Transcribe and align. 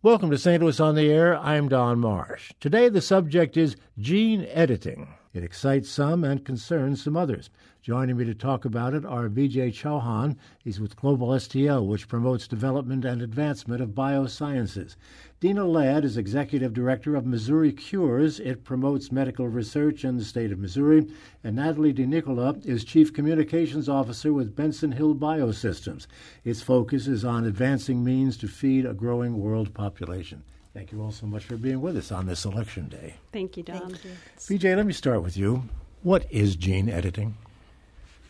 Welcome 0.00 0.30
to 0.30 0.38
St. 0.38 0.62
Louis 0.62 0.78
on 0.78 0.94
the 0.94 1.10
Air. 1.10 1.36
I'm 1.36 1.68
Don 1.68 1.98
Marsh. 1.98 2.52
Today, 2.60 2.88
the 2.88 3.00
subject 3.00 3.56
is 3.56 3.74
gene 3.98 4.46
editing. 4.48 5.08
It 5.34 5.44
excites 5.44 5.90
some 5.90 6.24
and 6.24 6.42
concerns 6.42 7.02
some 7.02 7.16
others. 7.16 7.50
Joining 7.82 8.16
me 8.16 8.24
to 8.24 8.34
talk 8.34 8.64
about 8.64 8.94
it 8.94 9.04
are 9.04 9.28
Vijay 9.28 9.72
Chauhan. 9.72 10.36
He's 10.64 10.80
with 10.80 10.96
Global 10.96 11.28
STL, 11.28 11.86
which 11.86 12.08
promotes 12.08 12.48
development 12.48 13.04
and 13.04 13.20
advancement 13.20 13.82
of 13.82 13.90
biosciences. 13.90 14.96
Dina 15.40 15.66
Ladd 15.66 16.04
is 16.04 16.16
Executive 16.16 16.72
Director 16.72 17.14
of 17.14 17.26
Missouri 17.26 17.72
Cures. 17.72 18.40
It 18.40 18.64
promotes 18.64 19.12
medical 19.12 19.48
research 19.48 20.02
in 20.02 20.16
the 20.16 20.24
state 20.24 20.50
of 20.50 20.58
Missouri. 20.58 21.06
And 21.44 21.56
Natalie 21.56 21.92
DeNicola 21.92 22.64
is 22.66 22.82
Chief 22.82 23.12
Communications 23.12 23.88
Officer 23.88 24.32
with 24.32 24.56
Benson 24.56 24.92
Hill 24.92 25.14
Biosystems. 25.14 26.06
Its 26.42 26.62
focus 26.62 27.06
is 27.06 27.24
on 27.24 27.44
advancing 27.44 28.02
means 28.02 28.38
to 28.38 28.48
feed 28.48 28.86
a 28.86 28.94
growing 28.94 29.38
world 29.38 29.74
population. 29.74 30.42
Thank 30.78 30.92
you 30.92 31.02
all 31.02 31.10
so 31.10 31.26
much 31.26 31.42
for 31.42 31.56
being 31.56 31.80
with 31.80 31.96
us 31.96 32.12
on 32.12 32.26
this 32.26 32.44
election 32.44 32.86
day. 32.86 33.16
Thank 33.32 33.56
you, 33.56 33.64
Don. 33.64 33.80
Thank 33.80 34.04
you. 34.04 34.12
Vijay, 34.38 34.76
let 34.76 34.86
me 34.86 34.92
start 34.92 35.24
with 35.24 35.36
you. 35.36 35.64
What 36.04 36.24
is 36.30 36.54
gene 36.54 36.88
editing? 36.88 37.36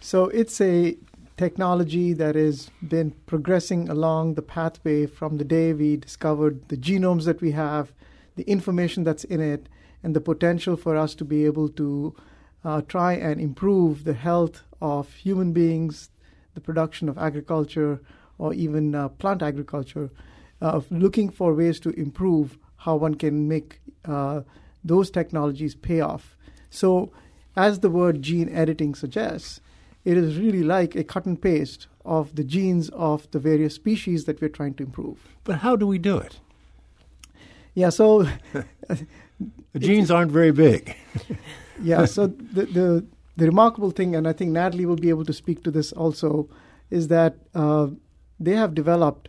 So 0.01 0.29
it's 0.29 0.59
a 0.59 0.97
technology 1.37 2.15
that 2.15 2.37
has 2.37 2.70
been 2.89 3.11
progressing 3.27 3.91
along 3.91 4.33
the 4.33 4.41
pathway 4.41 5.05
from 5.05 5.37
the 5.37 5.45
day 5.45 5.75
we 5.75 5.98
discovered 5.98 6.66
the 6.69 6.79
genomes 6.79 7.27
that 7.27 7.42
we 7.42 7.51
have, 7.51 7.92
the 8.37 8.45
information 8.45 9.05
that's 9.05 9.25
in 9.25 9.42
it, 9.42 9.69
and 10.03 10.17
the 10.17 10.20
potential 10.23 10.75
for 10.75 10.97
us 10.97 11.15
to 11.17 11.27
be 11.27 11.45
able 11.45 11.69
to 11.69 12.17
uh, 12.65 12.80
try 12.80 13.12
and 13.12 13.42
improve 13.42 14.05
the 14.05 14.15
health 14.15 14.62
of 14.80 15.12
human 15.12 15.53
beings, 15.53 16.09
the 16.55 16.62
production 16.62 17.11
of 17.11 17.19
agriculture, 17.19 18.01
or 18.39 18.55
even 18.55 18.95
uh, 18.95 19.11
plant 19.11 19.42
agriculture, 19.42 20.09
uh, 20.61 20.80
looking 20.91 21.30
for 21.30 21.55
ways 21.55 21.80
to 21.80 21.91
improve 21.91 22.59
how 22.77 22.97
one 22.97 23.15
can 23.15 23.48
make 23.48 23.80
uh, 24.05 24.43
those 24.84 25.11
technologies 25.11 25.75
pay 25.75 26.01
off. 26.01 26.37
So, 26.70 27.12
as 27.56 27.81
the 27.81 27.91
word 27.91 28.23
gene 28.23 28.48
editing 28.48 28.95
suggests, 28.95 29.61
it 30.05 30.17
is 30.17 30.39
really 30.39 30.62
like 30.62 30.95
a 30.95 31.05
cut 31.05 31.27
and 31.27 31.41
paste 31.41 31.86
of 32.05 32.34
the 32.36 32.45
genes 32.45 32.89
of 32.91 33.31
the 33.33 33.39
various 33.39 33.75
species 33.75 34.25
that 34.25 34.41
we're 34.41 34.48
trying 34.48 34.75
to 34.75 34.84
improve. 34.84 35.29
But 35.45 35.59
how 35.59 35.77
do 35.77 35.86
we 35.86 35.98
do 35.98 36.19
it? 36.19 36.41
Yeah, 37.75 37.91
so 37.91 38.23
the 39.73 39.79
genes 39.79 40.11
aren't 40.11 40.33
very 40.33 40.53
big. 40.53 40.97
yeah, 41.83 42.05
so 42.05 42.29
the, 42.29 42.67
the 42.67 43.06
the 43.39 43.47
remarkable 43.47 43.92
thing, 43.92 44.17
and 44.17 44.27
I 44.27 44.33
think 44.33 44.51
Natalie 44.51 44.84
will 44.84 44.97
be 44.97 45.11
able 45.11 45.25
to 45.25 45.33
speak 45.33 45.62
to 45.62 45.70
this 45.70 45.92
also, 45.92 46.48
is 46.91 47.06
that 47.06 47.36
uh, 47.55 47.86
they 48.41 48.55
have 48.55 48.75
developed 48.75 49.29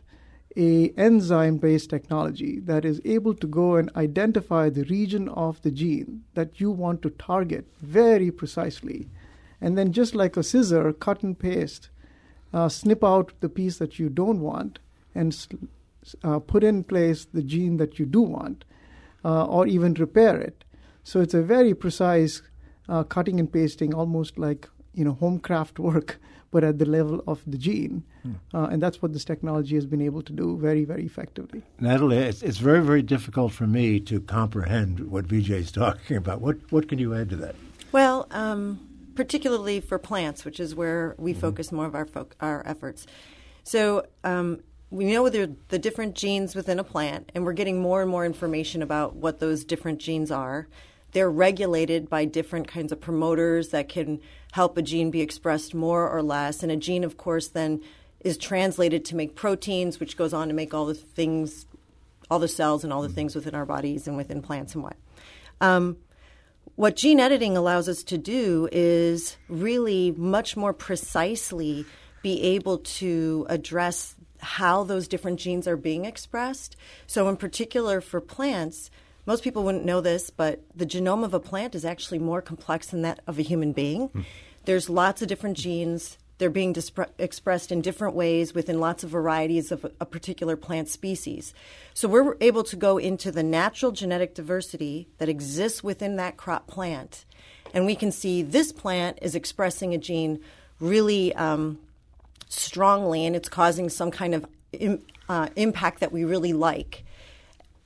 a 0.59 0.91
enzyme-based 0.97 1.89
technology 1.89 2.59
that 2.59 2.83
is 2.83 3.02
able 3.05 3.33
to 3.33 3.47
go 3.47 3.75
and 3.75 3.89
identify 3.95 4.69
the 4.69 4.83
region 4.85 5.29
of 5.29 5.61
the 5.61 5.71
gene 5.71 6.23
that 6.33 6.59
you 6.59 6.69
want 6.69 7.01
to 7.01 7.09
target 7.11 7.66
very 7.81 8.29
precisely 8.29 9.07
and 9.61 9.77
then 9.77 9.91
just 9.91 10.16
like 10.16 10.38
a 10.38 10.43
scissor, 10.43 10.91
cut 10.93 11.23
and 11.23 11.38
paste, 11.38 11.89
uh, 12.53 12.69
snip 12.69 13.03
out 13.03 13.33
the 13.41 13.49
piece 13.49 13.77
that 13.77 13.99
you 13.99 14.09
don't 14.09 14.39
want, 14.39 14.79
and 15.13 15.47
uh, 16.23 16.39
put 16.39 16.63
in 16.63 16.83
place 16.83 17.25
the 17.25 17.44
gene 17.44 17.77
that 17.77 17.99
you 17.99 18.05
do 18.05 18.21
want, 18.21 18.63
uh, 19.23 19.45
or 19.45 19.67
even 19.67 19.94
repair 19.95 20.39
it. 20.39 20.63
So 21.03 21.19
it's 21.19 21.33
a 21.33 21.41
very 21.41 21.73
precise 21.73 22.41
uh, 22.88 23.03
cutting 23.03 23.39
and 23.39 23.51
pasting, 23.51 23.94
almost 23.94 24.38
like 24.38 24.67
you 24.94 25.03
know 25.03 25.13
home 25.13 25.39
craft 25.39 25.79
work, 25.89 26.19
but 26.52 26.64
at 26.64 26.80
the 26.80 26.86
level 26.86 27.23
of 27.28 27.42
the 27.45 27.58
gene, 27.58 28.03
hmm. 28.23 28.33
Uh, 28.53 28.67
and 28.72 28.81
that's 28.81 29.02
what 29.02 29.14
this 29.14 29.25
technology 29.25 29.75
has 29.75 29.86
been 29.86 30.02
able 30.02 30.22
to 30.22 30.33
do 30.33 30.58
very, 30.58 30.83
very 30.83 31.06
effectively. 31.06 31.61
Natalie, 31.80 32.17
it's, 32.17 32.41
it's 32.41 32.58
very, 32.58 32.81
very 32.81 33.02
difficult 33.02 33.53
for 33.53 33.67
me 33.67 34.00
to 34.02 34.19
comprehend 34.22 35.11
what 35.11 35.28
Vijay 35.28 35.59
is 35.61 35.72
talking 35.83 36.17
about. 36.17 36.41
What 36.41 36.58
what 36.72 36.88
can 36.88 37.00
you 37.00 37.14
add 37.14 37.30
to 37.30 37.36
that? 37.38 37.56
Well. 37.91 38.28
Um 38.31 38.86
particularly 39.19 39.81
for 39.81 40.00
plants, 40.00 40.46
which 40.46 40.62
is 40.62 40.73
where 40.73 41.13
we 41.18 41.34
mm-hmm. 41.34 41.41
focus 41.41 41.73
more 41.73 41.85
of 41.85 41.94
our 41.94 42.06
fo- 42.06 42.29
our 42.40 42.66
efforts. 42.66 43.06
So 43.66 44.06
um, 44.23 44.62
we 44.91 45.03
know 45.03 45.28
the, 45.28 45.57
the 45.68 45.78
different 45.78 46.16
genes 46.16 46.56
within 46.56 46.79
a 46.79 46.85
plant, 46.85 47.29
and 47.35 47.44
we're 47.44 47.52
getting 47.52 47.81
more 47.81 48.02
and 48.02 48.09
more 48.09 48.25
information 48.25 48.81
about 48.81 49.18
what 49.18 49.40
those 49.40 49.66
different 49.66 50.00
genes 50.00 50.31
are. 50.31 50.69
They're 51.12 51.31
regulated 51.31 52.09
by 52.09 52.25
different 52.25 52.68
kinds 52.68 52.92
of 52.92 53.02
promoters 53.02 53.70
that 53.70 53.90
can 53.90 54.20
help 54.52 54.78
a 54.78 54.81
gene 54.81 55.12
be 55.12 55.22
expressed 55.22 55.74
more 55.74 56.09
or 56.09 56.22
less. 56.22 56.64
And 56.64 56.72
a 56.72 56.78
gene, 56.78 57.03
of 57.03 57.18
course, 57.18 57.47
then 57.47 57.81
is 58.20 58.38
translated 58.38 59.06
to 59.06 59.16
make 59.16 59.36
proteins, 59.36 60.00
which 60.00 60.18
goes 60.18 60.34
on 60.34 60.47
to 60.47 60.53
make 60.53 60.74
all 60.74 60.86
the 60.86 60.94
things, 60.94 61.66
all 62.30 62.40
the 62.40 62.47
cells 62.47 62.84
and 62.84 62.92
all 62.92 63.02
the 63.02 63.08
mm-hmm. 63.08 63.16
things 63.16 63.36
within 63.36 63.56
our 63.56 63.66
bodies 63.66 64.08
and 64.08 64.18
within 64.18 64.42
plants 64.42 64.75
and 64.75 64.84
what. 64.84 64.97
Um, 65.62 65.97
what 66.75 66.96
gene 66.96 67.20
editing 67.20 67.58
allows 67.58 67.90
us 67.90 68.03
to 68.03 68.18
do 68.18 68.70
is 68.72 69.38
really 69.47 70.12
much 70.12 70.56
more 70.56 70.74
precisely 70.74 71.86
be 72.22 72.41
able 72.41 72.80
to 72.80 73.46
address 73.50 74.16
how 74.40 74.84
those 74.84 75.08
different 75.08 75.40
genes 75.40 75.68
are 75.68 75.78
being 75.78 76.06
expressed. 76.06 76.76
So, 77.08 77.28
in 77.28 77.38
particular 77.38 78.02
for 78.02 78.22
plants, 78.22 78.90
most 79.25 79.44
people 79.44 79.63
wouldn't 79.63 79.85
know 79.85 80.02
this, 80.02 80.30
but 80.30 80.62
the 80.75 80.85
genome 80.85 81.24
of 81.24 81.34
a 81.34 81.40
plant 81.40 81.75
is 81.75 81.85
actually 81.85 82.19
more 82.19 82.41
complex 82.41 82.88
than 82.88 83.02
that 83.03 83.19
of 83.28 83.38
a 83.40 83.44
human 83.44 83.74
being. 83.74 84.09
Mm. 84.09 84.25
There's 84.66 84.90
lots 84.90 85.22
of 85.22 85.28
different 85.28 85.57
genes 85.57 86.18
they're 86.40 86.50
being 86.50 86.74
dispre- 86.74 87.09
expressed 87.18 87.72
in 87.72 87.81
different 87.81 88.16
ways 88.16 88.53
within 88.53 88.79
lots 88.79 89.03
of 89.03 89.09
varieties 89.09 89.72
of 89.72 89.85
a, 89.85 89.91
a 90.00 90.06
particular 90.06 90.56
plant 90.56 90.88
species. 90.88 91.53
So 91.94 92.08
we're 92.08 92.35
able 92.41 92.63
to 92.63 92.75
go 92.75 92.97
into 92.97 93.29
the 93.29 93.44
natural 93.44 93.91
genetic 93.91 94.34
diversity 94.34 95.09
that 95.18 95.29
exists 95.29 95.84
within 95.84 96.16
that 96.16 96.38
crop 96.38 96.66
plant, 96.66 97.25
and 97.74 97.85
we 97.85 97.94
can 97.94 98.12
see 98.12 98.41
this 98.41 98.72
plant 98.72 99.19
is 99.22 99.35
expressing 99.35 99.94
a 99.94 99.97
gene 99.97 100.40
really 100.79 101.35
um, 101.35 101.78
strongly, 102.47 103.25
and 103.25 103.35
it's 103.35 103.50
causing 103.50 103.90
some 103.90 104.09
kind 104.09 104.34
of 104.34 104.46
Im- 104.72 105.03
uh, 105.28 105.50
impact 105.56 106.00
that 106.00 106.12
we 106.12 106.24
really 106.24 106.53
like. 106.53 107.03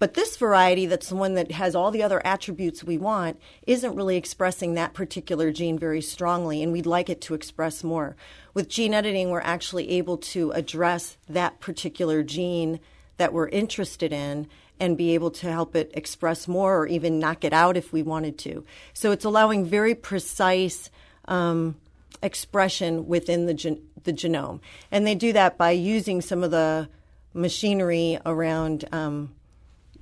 But 0.04 0.16
this 0.16 0.36
variety, 0.36 0.86
that's 0.86 1.08
the 1.08 1.16
one 1.16 1.36
that 1.36 1.54
has 1.54 1.76
all 1.76 1.90
the 1.90 2.04
other 2.04 2.22
attributes 2.28 2.84
we 2.84 2.98
want, 2.98 3.40
isn't 3.66 3.96
really 3.96 4.18
expressing 4.18 4.74
that 4.74 4.94
particular 4.94 5.50
gene 5.50 5.80
very 5.80 6.02
strongly, 6.02 6.62
and 6.62 6.74
we'd 6.74 6.86
like 6.86 7.10
it 7.10 7.22
to 7.22 7.34
express 7.34 7.86
more. 7.86 8.18
With 8.54 8.68
gene 8.68 8.94
editing, 8.94 9.30
we're 9.30 9.40
actually 9.40 9.92
able 9.92 10.18
to 10.18 10.52
address 10.52 11.16
that 11.30 11.62
particular 11.62 12.22
gene 12.22 12.82
that 13.16 13.32
we're 13.32 13.48
interested 13.48 14.12
in 14.12 14.50
and 14.78 14.98
be 14.98 15.14
able 15.14 15.32
to 15.32 15.50
help 15.50 15.74
it 15.74 15.90
express 15.94 16.50
more 16.50 16.80
or 16.80 16.86
even 16.86 17.18
knock 17.18 17.46
it 17.46 17.54
out 17.54 17.78
if 17.78 17.94
we 17.94 18.04
wanted 18.04 18.38
to. 18.40 18.66
So 18.92 19.12
it's 19.12 19.24
allowing 19.24 19.66
very 19.66 19.96
precise 19.96 20.92
um, 21.30 21.78
expression 22.22 23.08
within 23.08 23.46
the, 23.46 23.54
gen- 23.54 23.82
the 24.04 24.12
genome. 24.12 24.60
And 24.92 25.08
they 25.08 25.16
do 25.16 25.32
that 25.32 25.58
by 25.58 25.72
using 25.72 26.20
some 26.20 26.44
of 26.44 26.52
the 26.52 26.90
machinery 27.34 28.20
around. 28.26 28.84
Um, 28.92 29.34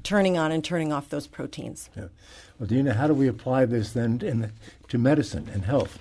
turning 0.04 0.38
on 0.38 0.52
and 0.52 0.64
turning 0.64 0.92
off 0.92 1.10
those 1.10 1.28
proteins. 1.28 1.90
Yeah. 1.96 2.06
Well, 2.60 2.68
Dina, 2.68 2.94
how 2.94 3.08
do 3.08 3.14
we 3.14 3.28
apply 3.28 3.66
this 3.66 3.94
then 3.94 4.20
the, 4.42 4.52
to 4.90 4.98
medicine 4.98 5.50
and 5.54 5.66
health? 5.66 6.00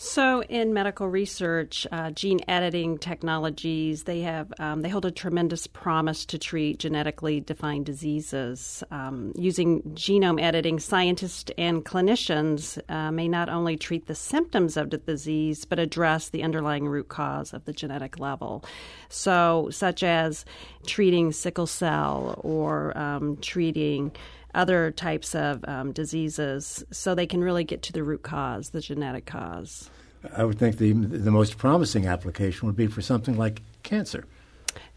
So, 0.00 0.44
in 0.44 0.72
medical 0.72 1.08
research, 1.08 1.84
uh, 1.90 2.12
gene 2.12 2.38
editing 2.46 2.98
technologies 2.98 4.04
they 4.04 4.20
have 4.20 4.52
um, 4.60 4.82
they 4.82 4.88
hold 4.88 5.04
a 5.04 5.10
tremendous 5.10 5.66
promise 5.66 6.24
to 6.26 6.38
treat 6.38 6.78
genetically 6.78 7.40
defined 7.40 7.86
diseases. 7.86 8.84
Um, 8.92 9.32
using 9.34 9.82
genome 9.94 10.40
editing, 10.40 10.78
scientists 10.78 11.50
and 11.58 11.84
clinicians 11.84 12.78
uh, 12.88 13.10
may 13.10 13.26
not 13.26 13.48
only 13.48 13.76
treat 13.76 14.06
the 14.06 14.14
symptoms 14.14 14.76
of 14.76 14.90
the 14.90 14.98
disease 14.98 15.64
but 15.64 15.80
address 15.80 16.28
the 16.28 16.44
underlying 16.44 16.86
root 16.86 17.08
cause 17.08 17.52
of 17.52 17.64
the 17.64 17.72
genetic 17.72 18.20
level. 18.20 18.64
So, 19.08 19.68
such 19.72 20.04
as 20.04 20.44
treating 20.86 21.32
sickle 21.32 21.66
cell 21.66 22.40
or 22.44 22.96
um, 22.96 23.36
treating 23.38 24.12
other 24.54 24.90
types 24.90 25.34
of 25.34 25.64
um, 25.68 25.92
diseases 25.92 26.84
so 26.90 27.14
they 27.14 27.26
can 27.26 27.42
really 27.42 27.64
get 27.64 27.82
to 27.82 27.92
the 27.92 28.02
root 28.02 28.22
cause, 28.22 28.70
the 28.70 28.80
genetic 28.80 29.26
cause. 29.26 29.90
I 30.36 30.44
would 30.44 30.58
think 30.58 30.78
the, 30.78 30.92
the 30.92 31.30
most 31.30 31.58
promising 31.58 32.06
application 32.06 32.66
would 32.66 32.76
be 32.76 32.86
for 32.86 33.02
something 33.02 33.36
like 33.36 33.62
cancer. 33.82 34.24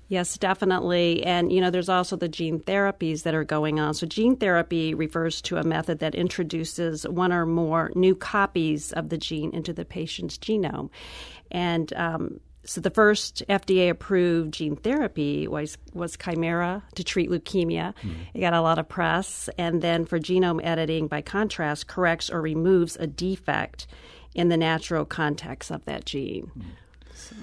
Yes, 0.08 0.38
definitely. 0.38 1.24
And, 1.24 1.54
you 1.54 1.62
know, 1.62 1.70
there's 1.70 1.88
also 1.88 2.18
the 2.18 2.28
gene 2.28 2.60
therapies 2.60 3.24
that 3.24 3.34
are 3.34 3.46
going 3.46 3.80
on. 3.80 3.94
So, 3.94 4.06
gene 4.06 4.36
therapy 4.36 4.94
refers 4.94 5.42
to 5.44 5.56
a 5.56 5.64
method 5.64 6.00
that 6.00 6.16
introduces 6.16 7.08
one 7.08 7.32
or 7.32 7.46
more 7.46 7.94
new 7.96 8.14
copies 8.14 8.92
of 8.92 9.08
the 9.08 9.18
gene 9.18 9.52
into 9.54 9.72
the 9.72 9.86
patient's 9.86 10.38
genome. 10.38 10.90
And 11.50 11.94
um, 11.94 12.42
so 12.64 12.80
the 12.80 12.90
first 12.90 13.44
FDA 13.50 13.90
approved 13.90 14.54
gene 14.54 14.76
therapy 14.76 15.48
was 15.48 15.78
was 15.94 16.16
Kymriah 16.16 16.84
to 16.96 17.04
treat 17.04 17.30
leukemia. 17.30 17.94
Mm. 18.02 18.14
It 18.34 18.42
got 18.42 18.54
a 18.54 18.62
lot 18.62 18.78
of 18.78 18.88
press, 18.88 19.50
and 19.58 19.82
then 19.82 20.06
for 20.06 20.20
genome 20.20 20.64
editing, 20.64 21.08
by 21.08 21.22
contrast, 21.22 21.88
corrects 21.88 22.30
or 22.30 22.42
removes 22.42 22.96
a 22.98 23.08
defect 23.08 23.88
in 24.36 24.50
the 24.50 24.58
natural 24.58 25.06
context 25.06 25.72
of 25.72 25.84
that 25.86 26.06
gene. 26.06 26.52
Mm. 26.58 26.66
So. 27.16 27.36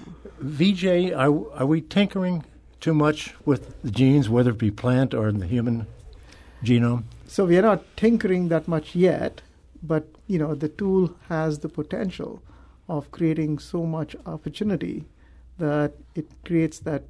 Vijay, 0.43 1.11
are, 1.11 1.59
are 1.59 1.65
we 1.65 1.81
tinkering 1.81 2.45
too 2.79 2.93
much 2.93 3.33
with 3.45 3.81
the 3.83 3.91
genes, 3.91 4.29
whether 4.29 4.51
it 4.51 4.57
be 4.57 4.71
plant 4.71 5.13
or 5.13 5.27
in 5.27 5.39
the 5.39 5.47
human 5.47 5.85
genome? 6.63 7.03
So 7.27 7.45
we 7.45 7.57
are 7.57 7.61
not 7.61 7.83
tinkering 7.97 8.47
that 8.49 8.67
much 8.67 8.95
yet, 8.95 9.41
but 9.83 10.07
you 10.27 10.39
know 10.39 10.55
the 10.55 10.69
tool 10.69 11.13
has 11.27 11.59
the 11.59 11.69
potential 11.69 12.41
of 12.89 13.11
creating 13.11 13.59
so 13.59 13.85
much 13.85 14.15
opportunity 14.25 15.05
that 15.57 15.93
it 16.15 16.27
creates 16.43 16.79
that 16.79 17.03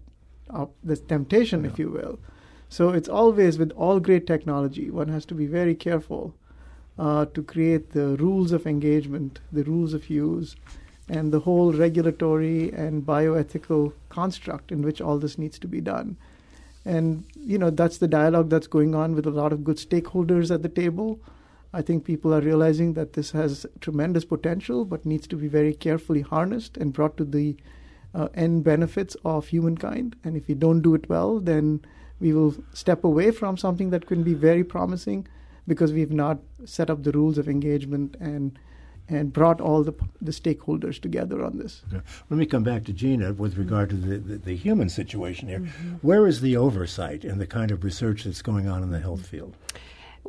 uh, 0.49 0.65
this 0.83 0.99
temptation, 0.99 1.63
yeah. 1.63 1.71
if 1.71 1.79
you 1.79 1.89
will. 1.89 2.19
So 2.69 2.89
it's 2.89 3.09
always 3.09 3.57
with 3.57 3.71
all 3.71 3.99
great 3.99 4.27
technology, 4.27 4.91
one 4.91 5.07
has 5.07 5.25
to 5.25 5.33
be 5.33 5.47
very 5.47 5.73
careful 5.73 6.35
uh, 6.99 7.25
to 7.25 7.41
create 7.41 7.91
the 7.91 8.17
rules 8.17 8.51
of 8.51 8.67
engagement, 8.67 9.39
the 9.51 9.63
rules 9.63 9.93
of 9.93 10.09
use, 10.09 10.55
and 11.07 11.31
the 11.31 11.39
whole 11.39 11.73
regulatory 11.73 12.71
and 12.71 13.05
bioethical 13.05 13.93
construct 14.09 14.71
in 14.71 14.83
which 14.83 15.01
all 15.01 15.17
this 15.17 15.37
needs 15.37 15.57
to 15.59 15.67
be 15.67 15.81
done. 15.81 16.17
And 16.85 17.25
you 17.35 17.57
know 17.57 17.69
that's 17.69 17.97
the 17.97 18.07
dialogue 18.07 18.49
that's 18.49 18.67
going 18.67 18.93
on 18.95 19.15
with 19.15 19.25
a 19.25 19.31
lot 19.31 19.51
of 19.51 19.63
good 19.63 19.77
stakeholders 19.77 20.53
at 20.53 20.61
the 20.61 20.69
table. 20.69 21.19
I 21.74 21.81
think 21.81 22.04
people 22.04 22.33
are 22.33 22.42
realizing 22.42 22.94
that 22.94 23.13
this 23.13 23.31
has 23.31 23.66
tremendous 23.80 24.25
potential, 24.25 24.86
but 24.86 25.06
needs 25.06 25.27
to 25.27 25.36
be 25.36 25.48
very 25.48 25.74
carefully 25.74 26.21
harnessed 26.21 26.77
and 26.77 26.94
brought 26.94 27.16
to 27.18 27.25
the 27.25 27.57
uh, 28.13 28.30
end 28.33 28.63
benefits 28.63 29.16
of 29.24 29.48
humankind. 29.48 30.16
And 30.24 30.36
if 30.36 30.48
we 30.48 30.56
don't 30.56 30.81
do 30.81 30.95
it 30.95 31.07
well, 31.10 31.39
then 31.39 31.81
we 32.19 32.33
will 32.33 32.56
step 32.74 33.04
away 33.04 33.31
from 33.31 33.56
something 33.56 33.92
that 33.92 34.07
can 34.07 34.24
be 34.24 34.33
very 34.33 34.63
promising 34.63 35.27
because 35.68 35.94
we've 35.94 36.12
not 36.12 36.39
set 36.66 36.89
up 36.89 37.04
the 37.04 37.12
rules 37.12 37.38
of 37.38 37.48
engagement 37.48 38.15
and 38.19 38.57
and 39.12 39.33
brought 39.33 39.60
all 39.60 39.83
the, 39.83 39.94
the 40.22 40.31
stakeholders 40.31 41.01
together 41.01 41.44
on 41.44 41.57
this. 41.57 41.81
Okay. 41.92 42.04
Let 42.30 42.38
me 42.38 42.45
come 42.45 42.62
back 42.62 42.83
to 42.86 42.94
Dina 42.94 43.33
with 43.33 43.57
regard 43.57 43.89
to 43.89 43.95
the, 43.95 44.18
the, 44.19 44.38
the 44.38 44.56
human 44.56 44.88
situation 44.88 45.48
here. 45.48 45.62
Mm-hmm. 45.62 45.95
Where 46.01 46.27
is 46.27 46.42
the 46.42 46.56
oversight 46.56 47.25
in 47.25 47.39
the 47.39 47.48
kind 47.48 47.72
of 47.72 47.83
research 47.83 48.25
that's 48.25 48.44
going 48.44 48.68
on 48.68 48.83
in 48.83 48.92
the 48.92 49.00
health 49.00 49.25
field? 49.25 49.57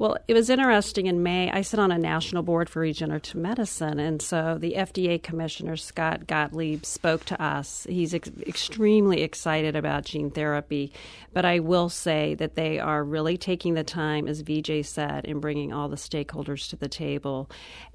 Well, 0.01 0.17
it 0.27 0.33
was 0.33 0.49
interesting 0.49 1.09
in 1.09 1.23
May. 1.23 1.51
I 1.51 1.61
sit 1.61 1.79
on 1.79 1.93
a 1.93 1.99
national 1.99 2.43
board 2.43 2.71
for 2.71 2.81
regenerative 2.81 3.35
medicine, 3.35 3.99
and 3.99 4.23
so 4.23 4.57
the 4.59 4.73
FDA 4.73 5.23
commissioner, 5.23 5.77
Scott 5.77 6.27
Gottlieb, 6.27 6.87
spoke 6.87 7.27
to 7.27 7.43
us. 7.43 7.87
He's 7.87 8.15
ex- 8.15 8.31
extremely 8.47 9.21
excited 9.21 9.77
about 9.77 10.07
gene 10.07 10.31
therapy, 10.31 10.91
but 11.35 11.45
I 11.45 11.59
will 11.59 11.91
say 11.91 12.35
that 12.37 12.55
they 12.55 12.79
are 12.79 13.05
really 13.05 13.37
taking 13.37 13.75
the 13.75 13.85
time, 13.85 14.27
as 14.27 14.41
VJ 14.41 14.87
said, 14.87 15.27
in 15.27 15.39
bringing 15.39 15.71
all 15.71 15.91
the 15.91 15.97
stakeholders 15.97 16.71
to 16.71 16.77
the 16.77 16.89
table 16.89 17.51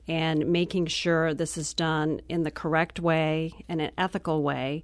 and 0.07 0.45
making 0.45 0.85
sure 0.85 1.33
this 1.33 1.57
is 1.57 1.73
done 1.73 2.21
in 2.29 2.43
the 2.43 2.51
correct 2.51 2.99
way 2.99 3.51
and 3.67 3.81
an 3.81 3.89
ethical 3.97 4.43
way. 4.43 4.83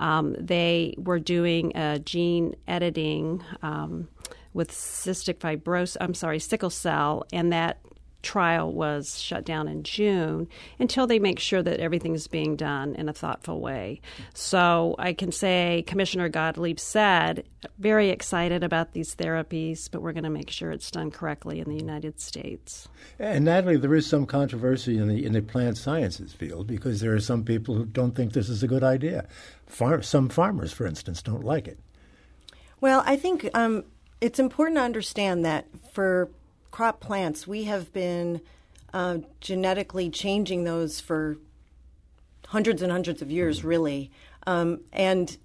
Um, 0.00 0.34
they 0.38 0.94
were 0.96 1.18
doing 1.18 1.76
a 1.76 1.98
gene 1.98 2.54
editing. 2.66 3.44
Um, 3.60 4.08
with 4.54 4.70
cystic 4.70 5.38
fibrosis, 5.38 5.96
I'm 6.00 6.14
sorry, 6.14 6.38
sickle 6.38 6.70
cell, 6.70 7.24
and 7.32 7.52
that 7.52 7.78
trial 8.22 8.72
was 8.72 9.20
shut 9.20 9.44
down 9.44 9.68
in 9.68 9.82
June 9.82 10.48
until 10.78 11.06
they 11.06 11.18
make 11.18 11.38
sure 11.38 11.62
that 11.62 11.80
everything 11.80 12.14
is 12.14 12.26
being 12.28 12.56
done 12.56 12.94
in 12.94 13.08
a 13.08 13.12
thoughtful 13.12 13.60
way. 13.60 14.00
So 14.34 14.94
I 14.98 15.12
can 15.12 15.32
say 15.32 15.84
Commissioner 15.86 16.28
Gottlieb 16.28 16.78
said, 16.78 17.44
very 17.78 18.10
excited 18.10 18.62
about 18.62 18.92
these 18.92 19.14
therapies, 19.14 19.90
but 19.90 20.02
we're 20.02 20.12
going 20.12 20.24
to 20.24 20.30
make 20.30 20.50
sure 20.50 20.70
it's 20.70 20.90
done 20.90 21.10
correctly 21.10 21.60
in 21.60 21.68
the 21.68 21.76
United 21.76 22.20
States. 22.20 22.88
And 23.18 23.44
Natalie, 23.44 23.76
there 23.76 23.94
is 23.94 24.06
some 24.06 24.26
controversy 24.26 24.98
in 24.98 25.08
the 25.08 25.24
in 25.24 25.32
the 25.32 25.42
plant 25.42 25.76
sciences 25.76 26.32
field 26.32 26.66
because 26.66 27.00
there 27.00 27.14
are 27.14 27.20
some 27.20 27.44
people 27.44 27.74
who 27.74 27.84
don't 27.84 28.14
think 28.14 28.32
this 28.32 28.48
is 28.48 28.62
a 28.62 28.68
good 28.68 28.84
idea. 28.84 29.26
Far, 29.66 30.02
some 30.02 30.28
farmers, 30.28 30.72
for 30.72 30.86
instance, 30.86 31.22
don't 31.22 31.44
like 31.44 31.66
it. 31.68 31.78
Well, 32.80 33.02
I 33.06 33.16
think 33.16 33.48
um, 33.54 33.84
it's 34.22 34.38
important 34.38 34.78
to 34.78 34.82
understand 34.82 35.44
that 35.44 35.66
for 35.92 36.30
crop 36.70 37.00
plants, 37.00 37.44
we 37.44 37.64
have 37.64 37.92
been 37.92 38.40
uh, 38.94 39.18
genetically 39.40 40.10
changing 40.10 40.62
those 40.62 41.00
for 41.00 41.38
hundreds 42.46 42.82
and 42.82 42.92
hundreds 42.92 43.20
of 43.20 43.32
years, 43.32 43.64
really, 43.64 44.12
um, 44.46 44.80
and 44.92 45.36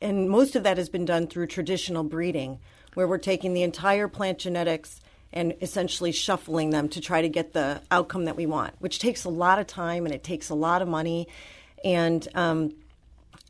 and 0.00 0.30
most 0.30 0.56
of 0.56 0.62
that 0.62 0.78
has 0.78 0.88
been 0.88 1.04
done 1.04 1.26
through 1.26 1.46
traditional 1.46 2.04
breeding, 2.04 2.58
where 2.94 3.06
we're 3.06 3.18
taking 3.18 3.52
the 3.52 3.62
entire 3.62 4.08
plant 4.08 4.38
genetics 4.38 5.00
and 5.32 5.54
essentially 5.60 6.12
shuffling 6.12 6.70
them 6.70 6.88
to 6.88 7.02
try 7.02 7.20
to 7.20 7.28
get 7.28 7.52
the 7.52 7.82
outcome 7.90 8.24
that 8.24 8.36
we 8.36 8.46
want, 8.46 8.72
which 8.78 8.98
takes 8.98 9.24
a 9.24 9.28
lot 9.28 9.58
of 9.58 9.66
time 9.66 10.06
and 10.06 10.14
it 10.14 10.24
takes 10.24 10.48
a 10.48 10.54
lot 10.54 10.80
of 10.80 10.88
money, 10.88 11.28
and 11.84 12.28
um, 12.34 12.72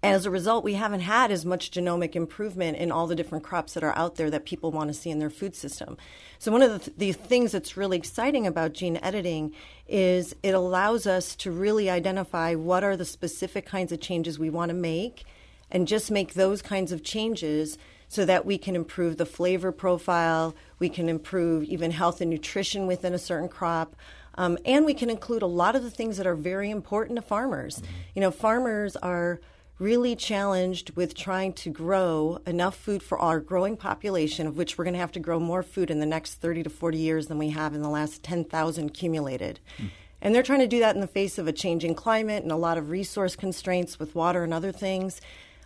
as 0.02 0.26
a 0.26 0.31
result, 0.31 0.62
we 0.62 0.75
haven't 0.75 1.00
had 1.00 1.31
as 1.31 1.44
much 1.44 1.70
genomic 1.70 2.14
improvement 2.14 2.76
in 2.76 2.93
all 2.93 3.06
the 3.06 3.14
different 3.14 3.44
crops 3.44 3.75
that 3.75 3.82
are 3.82 3.96
out 3.96 4.16
there 4.16 4.31
that 4.31 4.44
people 4.44 4.70
want 4.70 4.88
to 4.88 4.94
see 4.94 5.10
in 5.10 5.19
their 5.19 5.31
food 5.31 5.56
system. 5.56 5.96
So, 6.38 6.52
one 6.52 6.62
of 6.62 6.70
the, 6.70 6.78
th- 6.78 6.96
the 6.98 7.12
things 7.12 7.52
that's 7.52 7.76
really 7.76 7.96
exciting 7.96 8.46
about 8.46 8.75
gene 8.75 8.98
editing 9.02 9.54
is 9.88 10.37
it 10.43 10.54
allows 10.54 11.06
us 11.06 11.34
to 11.37 11.50
really 11.50 11.88
identify 11.88 12.54
what 12.54 12.84
are 12.84 12.96
the 12.96 13.04
specific 13.04 13.64
kinds 13.66 13.90
of 13.90 14.00
changes 14.00 14.38
we 14.38 14.50
want 14.50 14.69
to 14.69 14.75
make 14.75 15.25
and 15.70 15.88
just 15.88 16.10
make 16.10 16.34
those 16.34 16.62
kinds 16.62 16.92
of 16.92 17.02
changes 17.02 17.78
so 18.08 18.25
that 18.25 18.46
we 18.46 18.58
can 18.58 18.76
improve 18.76 19.16
the 19.16 19.26
flavor 19.26 19.72
profile, 19.72 20.54
we 20.78 20.88
can 20.88 21.08
improve 21.08 21.64
even 21.64 21.90
health 21.90 22.20
and 22.20 22.31
nutrition 22.31 22.87
within 22.87 23.14
a 23.14 23.19
certain 23.19 23.49
crop. 23.49 23.96
Um, 24.38 24.58
and 24.64 24.84
we 24.84 24.94
can 24.94 25.10
include 25.10 25.42
a 25.42 25.46
lot 25.46 25.75
of 25.75 25.82
the 25.82 25.90
things 25.90 26.19
that 26.19 26.26
are 26.26 26.34
very 26.34 26.70
important 26.70 27.16
to 27.16 27.22
farmers. 27.22 27.78
Mm-hmm. 27.78 27.92
You 28.14 28.20
know, 28.20 28.31
farmers 28.31 28.94
are 28.96 29.40
really 29.78 30.17
challenged 30.17 30.90
with 30.96 31.14
trying 31.14 31.52
to 31.52 31.70
grow 31.70 32.38
enough 32.46 32.76
food 32.76 33.02
for 33.02 33.19
our 33.19 33.40
growing 33.40 33.76
population, 33.76 34.46
of 34.46 34.56
which 34.56 34.78
we're 34.78 34.84
going 34.84 34.94
to 34.94 35.00
have 35.00 35.12
to 35.12 35.20
grow 35.20 35.38
more 35.38 35.62
food 35.62 35.90
in 35.90 36.00
the 36.00 36.06
next 36.06 36.34
30 36.34 36.62
to 36.62 36.70
40 36.70 36.99
years 36.99 37.26
than 37.26 37.38
we 37.38 37.50
have 37.50 37.75
in 37.75 37.82
the 37.82 37.88
last 37.88 38.23
10,000 38.23 38.87
accumulated. 38.87 39.61
Mm. 39.78 39.90
And 40.23 40.34
they're 40.34 40.43
trying 40.43 40.61
to 40.61 40.67
do 40.67 40.81
that 40.81 40.94
in 40.94 41.02
the 41.02 41.06
face 41.06 41.37
of 41.37 41.46
a 41.46 41.52
changing 41.52 41.94
climate 41.94 42.43
and 42.43 42.50
a 42.50 42.56
lot 42.56 42.78
of 42.78 42.90
resource 42.90 43.37
constraints 43.37 43.99
with 43.99 44.14
water 44.14 44.44
and 44.44 44.55
other 44.55 44.73
things. 44.73 45.20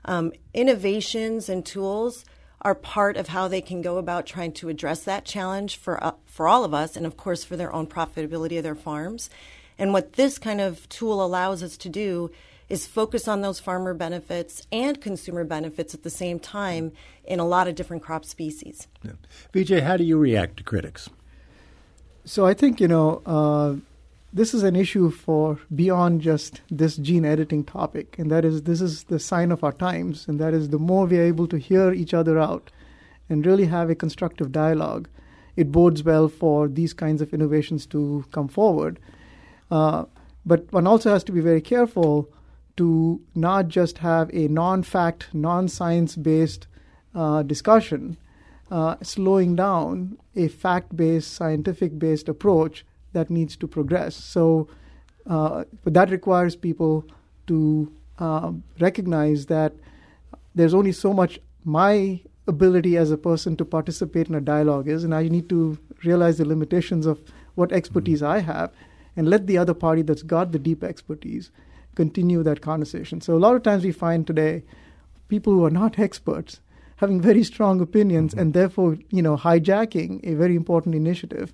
Um, 0.04 0.32
innovations 0.54 1.48
and 1.48 1.64
tools 1.64 2.24
are 2.62 2.74
part 2.74 3.16
of 3.16 3.28
how 3.28 3.48
they 3.48 3.60
can 3.60 3.80
go 3.80 3.96
about 3.96 4.26
trying 4.26 4.52
to 4.52 4.68
address 4.68 5.04
that 5.04 5.24
challenge 5.24 5.76
for 5.76 6.02
uh, 6.02 6.12
for 6.26 6.46
all 6.46 6.64
of 6.64 6.74
us, 6.74 6.96
and 6.96 7.06
of 7.06 7.16
course 7.16 7.42
for 7.42 7.56
their 7.56 7.72
own 7.72 7.86
profitability 7.86 8.58
of 8.58 8.64
their 8.64 8.74
farms. 8.74 9.30
And 9.78 9.92
what 9.94 10.14
this 10.14 10.38
kind 10.38 10.60
of 10.60 10.86
tool 10.90 11.24
allows 11.24 11.62
us 11.62 11.78
to 11.78 11.88
do 11.88 12.30
is 12.70 12.86
focus 12.86 13.28
on 13.28 13.42
those 13.42 13.58
farmer 13.58 13.92
benefits 13.92 14.66
and 14.70 15.00
consumer 15.00 15.44
benefits 15.44 15.92
at 15.92 16.04
the 16.04 16.10
same 16.10 16.38
time 16.38 16.92
in 17.24 17.40
a 17.40 17.44
lot 17.44 17.68
of 17.68 17.74
different 17.74 18.02
crop 18.02 18.24
species. 18.24 18.86
Yeah. 19.02 19.12
VJ, 19.52 19.82
how 19.82 19.96
do 19.96 20.04
you 20.04 20.16
react 20.16 20.56
to 20.58 20.62
critics? 20.62 21.10
So 22.24 22.46
I 22.46 22.54
think, 22.54 22.80
you 22.80 22.86
know, 22.86 23.22
uh, 23.26 23.74
this 24.32 24.54
is 24.54 24.62
an 24.62 24.76
issue 24.76 25.10
for 25.10 25.58
beyond 25.74 26.20
just 26.20 26.60
this 26.70 26.96
gene 26.96 27.24
editing 27.24 27.64
topic, 27.64 28.16
and 28.18 28.30
that 28.30 28.44
is 28.44 28.62
this 28.62 28.80
is 28.80 29.04
the 29.04 29.18
sign 29.18 29.50
of 29.50 29.64
our 29.64 29.72
times, 29.72 30.28
and 30.28 30.38
that 30.38 30.54
is 30.54 30.68
the 30.68 30.78
more 30.78 31.06
we 31.06 31.18
are 31.18 31.24
able 31.24 31.48
to 31.48 31.58
hear 31.58 31.92
each 31.92 32.14
other 32.14 32.38
out 32.38 32.70
and 33.28 33.44
really 33.44 33.66
have 33.66 33.90
a 33.90 33.94
constructive 33.96 34.52
dialogue, 34.52 35.08
it 35.56 35.72
bodes 35.72 36.04
well 36.04 36.28
for 36.28 36.68
these 36.68 36.92
kinds 36.92 37.20
of 37.20 37.34
innovations 37.34 37.86
to 37.86 38.24
come 38.30 38.48
forward. 38.48 39.00
Uh, 39.70 40.04
but 40.46 40.72
one 40.72 40.86
also 40.86 41.10
has 41.10 41.24
to 41.24 41.32
be 41.32 41.40
very 41.40 41.60
careful 41.60 42.28
to 42.80 43.20
not 43.34 43.68
just 43.68 43.98
have 43.98 44.30
a 44.32 44.48
non 44.48 44.82
fact, 44.82 45.28
non 45.34 45.68
science 45.68 46.16
based 46.16 46.66
uh, 47.14 47.42
discussion, 47.42 48.16
uh, 48.70 48.96
slowing 49.02 49.54
down 49.54 50.16
a 50.34 50.48
fact 50.48 50.96
based, 50.96 51.34
scientific 51.34 51.98
based 51.98 52.26
approach 52.26 52.86
that 53.12 53.28
needs 53.28 53.54
to 53.54 53.66
progress. 53.66 54.16
So, 54.16 54.66
uh, 55.26 55.64
but 55.84 55.92
that 55.92 56.08
requires 56.08 56.56
people 56.56 57.04
to 57.48 57.92
um, 58.18 58.62
recognize 58.78 59.44
that 59.46 59.74
there's 60.54 60.72
only 60.72 60.92
so 60.92 61.12
much 61.12 61.38
my 61.66 62.18
ability 62.46 62.96
as 62.96 63.10
a 63.10 63.18
person 63.18 63.56
to 63.56 63.64
participate 63.66 64.30
in 64.30 64.34
a 64.34 64.40
dialogue 64.40 64.88
is, 64.88 65.04
and 65.04 65.14
I 65.14 65.28
need 65.28 65.50
to 65.50 65.76
realize 66.02 66.38
the 66.38 66.46
limitations 66.46 67.04
of 67.04 67.20
what 67.56 67.72
expertise 67.72 68.22
I 68.22 68.38
have 68.38 68.72
and 69.16 69.28
let 69.28 69.46
the 69.46 69.58
other 69.58 69.74
party 69.74 70.00
that's 70.00 70.22
got 70.22 70.52
the 70.52 70.58
deep 70.58 70.82
expertise 70.82 71.50
continue 71.94 72.42
that 72.42 72.60
conversation. 72.60 73.20
So 73.20 73.34
a 73.34 73.38
lot 73.38 73.56
of 73.56 73.62
times 73.62 73.84
we 73.84 73.92
find 73.92 74.26
today 74.26 74.62
people 75.28 75.52
who 75.52 75.64
are 75.64 75.70
not 75.70 75.98
experts 75.98 76.60
having 76.96 77.20
very 77.20 77.42
strong 77.42 77.80
opinions 77.80 78.32
mm-hmm. 78.32 78.40
and 78.40 78.54
therefore, 78.54 78.98
you 79.10 79.22
know, 79.22 79.36
hijacking 79.36 80.20
a 80.24 80.34
very 80.34 80.54
important 80.54 80.94
initiative. 80.94 81.52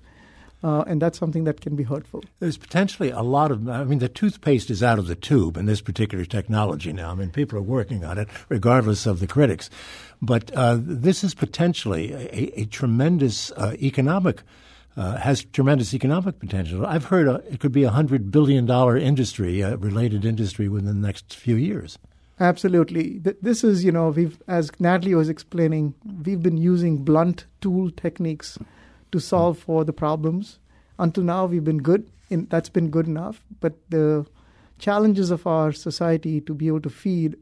Uh, 0.63 0.83
and 0.87 0.99
that's 0.99 1.19
something 1.19 1.43
that 1.43 1.61
can 1.61 1.75
be 1.75 1.83
hurtful. 1.83 2.23
There's 2.39 2.57
potentially 2.57 3.11
a 3.11 3.21
lot 3.21 3.51
of, 3.51 3.69
I 3.69 3.83
mean, 3.83 3.99
the 3.99 4.09
toothpaste 4.09 4.71
is 4.71 4.81
out 4.81 4.97
of 4.97 5.05
the 5.05 5.15
tube 5.15 5.55
in 5.55 5.67
this 5.67 5.81
particular 5.81 6.25
technology 6.25 6.91
now. 6.91 7.11
I 7.11 7.13
mean, 7.13 7.29
people 7.29 7.59
are 7.59 7.61
working 7.61 8.03
on 8.03 8.17
it, 8.17 8.27
regardless 8.49 9.05
of 9.05 9.19
the 9.19 9.27
critics. 9.27 9.69
But 10.19 10.51
uh, 10.55 10.77
this 10.79 11.23
is 11.23 11.35
potentially 11.35 12.11
a, 12.11 12.61
a 12.61 12.65
tremendous 12.65 13.51
uh, 13.51 13.75
economic 13.79 14.41
uh, 14.97 15.15
has 15.17 15.45
tremendous 15.45 15.93
economic 15.93 16.39
potential. 16.39 16.85
I've 16.85 17.05
heard 17.05 17.27
uh, 17.27 17.39
it 17.49 17.59
could 17.59 17.71
be 17.71 17.83
a 17.83 17.91
hundred 17.91 18.31
billion 18.31 18.65
dollar 18.65 18.97
industry, 18.97 19.63
uh, 19.63 19.77
related 19.77 20.25
industry, 20.25 20.67
within 20.67 21.01
the 21.01 21.07
next 21.07 21.35
few 21.35 21.55
years. 21.55 21.99
Absolutely. 22.39 23.19
This 23.41 23.63
is, 23.63 23.83
you 23.83 23.91
know, 23.91 24.09
we've, 24.09 24.41
as 24.47 24.71
Natalie 24.79 25.15
was 25.15 25.29
explaining, 25.29 25.95
we've 26.23 26.41
been 26.41 26.57
using 26.57 26.97
blunt 26.97 27.45
tool 27.61 27.89
techniques 27.89 28.59
to 29.11 29.19
solve 29.19 29.57
for 29.57 29.83
the 29.83 29.93
problems. 29.93 30.59
Until 30.99 31.23
now, 31.23 31.45
we've 31.45 31.63
been 31.63 31.81
good. 31.81 32.09
In, 32.29 32.45
that's 32.47 32.69
been 32.69 32.89
good 32.89 33.07
enough. 33.07 33.41
But 33.59 33.73
the 33.89 34.25
challenges 34.77 35.31
of 35.31 35.47
our 35.47 35.71
society 35.71 36.41
to 36.41 36.53
be 36.53 36.67
able 36.67 36.81
to 36.81 36.89
feed 36.89 37.37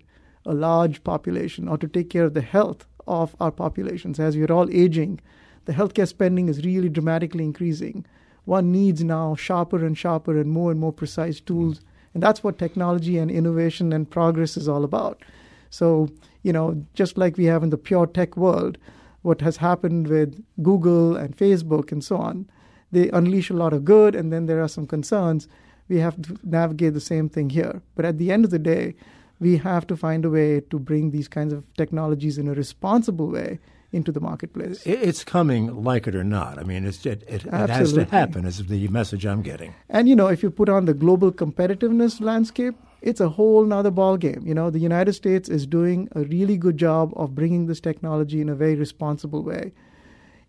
a 0.46 0.54
large 0.54 1.04
population 1.04 1.68
or 1.68 1.78
to 1.78 1.88
take 1.88 2.10
care 2.10 2.24
of 2.24 2.34
the 2.34 2.42
health 2.42 2.86
of 3.08 3.36
our 3.40 3.52
populations 3.52 4.20
as 4.20 4.38
we're 4.38 4.52
all 4.52 4.70
aging, 4.72 5.20
the 5.66 5.74
healthcare 5.74 6.08
spending 6.08 6.48
is 6.48 6.66
really 6.66 6.90
dramatically 6.90 7.44
increasing. 7.44 8.06
One 8.46 8.72
needs 8.72 9.04
now 9.04 9.36
sharper 9.36 9.84
and 9.84 9.98
sharper 9.98 10.40
and 10.40 10.52
more 10.52 10.72
and 10.72 10.80
more 10.80 10.94
precise 10.94 11.40
tools. 11.40 11.82
And 12.14 12.24
that's 12.24 12.44
what 12.44 12.58
technology 12.58 13.18
and 13.18 13.30
innovation 13.30 13.92
and 13.92 14.10
progress 14.10 14.56
is 14.56 14.70
all 14.70 14.84
about. 14.84 15.22
So, 15.70 16.10
you 16.44 16.54
know, 16.54 16.86
just 16.94 17.18
like 17.18 17.38
we 17.38 17.46
have 17.46 17.64
in 17.64 17.72
the 17.72 17.78
pure 17.78 18.08
tech 18.08 18.38
world, 18.38 18.78
what 19.24 19.42
has 19.42 19.58
happened 19.58 20.08
with 20.08 20.44
Google 20.62 21.16
and 21.18 21.36
Facebook 21.36 21.92
and 21.92 22.04
so 22.04 22.18
on, 22.18 22.48
they 22.92 23.10
unleash 23.10 23.50
a 23.50 23.56
lot 23.56 23.74
of 23.74 23.84
good 23.84 24.16
and 24.16 24.32
then 24.32 24.46
there 24.46 24.62
are 24.62 24.68
some 24.68 24.86
concerns. 24.86 25.48
We 25.90 26.00
have 26.00 26.22
to 26.22 26.38
navigate 26.44 26.94
the 26.94 27.02
same 27.02 27.28
thing 27.28 27.50
here. 27.50 27.82
But 27.96 28.06
at 28.06 28.20
the 28.20 28.32
end 28.32 28.46
of 28.46 28.52
the 28.52 28.60
day, 28.60 28.96
we 29.40 29.58
have 29.58 29.86
to 29.88 29.98
find 29.98 30.24
a 30.24 30.30
way 30.30 30.62
to 30.62 30.80
bring 30.80 31.12
these 31.12 31.28
kinds 31.28 31.52
of 31.52 31.66
technologies 31.74 32.38
in 32.38 32.48
a 32.48 32.54
responsible 32.54 33.28
way 33.28 33.60
into 33.96 34.12
the 34.12 34.20
marketplace. 34.20 34.84
It's 34.86 35.24
coming, 35.24 35.84
like 35.84 36.08
it 36.08 36.16
or 36.16 36.24
not. 36.24 36.60
I 36.60 36.64
mean, 36.64 36.86
it, 36.86 37.06
it, 37.06 37.24
it 37.28 37.44
has 37.44 37.94
to 37.94 38.06
happen, 38.06 38.46
is 38.46 38.66
the 38.66 38.88
message 38.90 39.26
I'm 39.26 39.42
getting. 39.42 39.74
And, 39.90 40.10
you 40.10 40.16
know, 40.16 40.28
if 40.28 40.44
you 40.44 40.52
put 40.52 40.70
on 40.70 40.86
the 40.86 40.94
global 40.94 41.32
competitiveness 41.32 42.20
landscape, 42.22 42.76
it's 43.02 43.22
a 43.22 43.30
whole 43.30 43.64
nother 43.64 43.92
ball 43.92 44.18
game. 44.18 44.44
You 44.46 44.54
know, 44.54 44.70
the 44.70 44.80
United 44.80 45.14
States 45.14 45.48
is 45.48 45.66
doing 45.66 46.10
a 46.14 46.22
really 46.24 46.58
good 46.58 46.78
job 46.78 47.14
of 47.16 47.36
bringing 47.36 47.68
this 47.68 47.80
technology 47.80 48.42
in 48.42 48.50
a 48.50 48.56
very 48.56 48.76
responsible 48.76 49.44
way. 49.44 49.72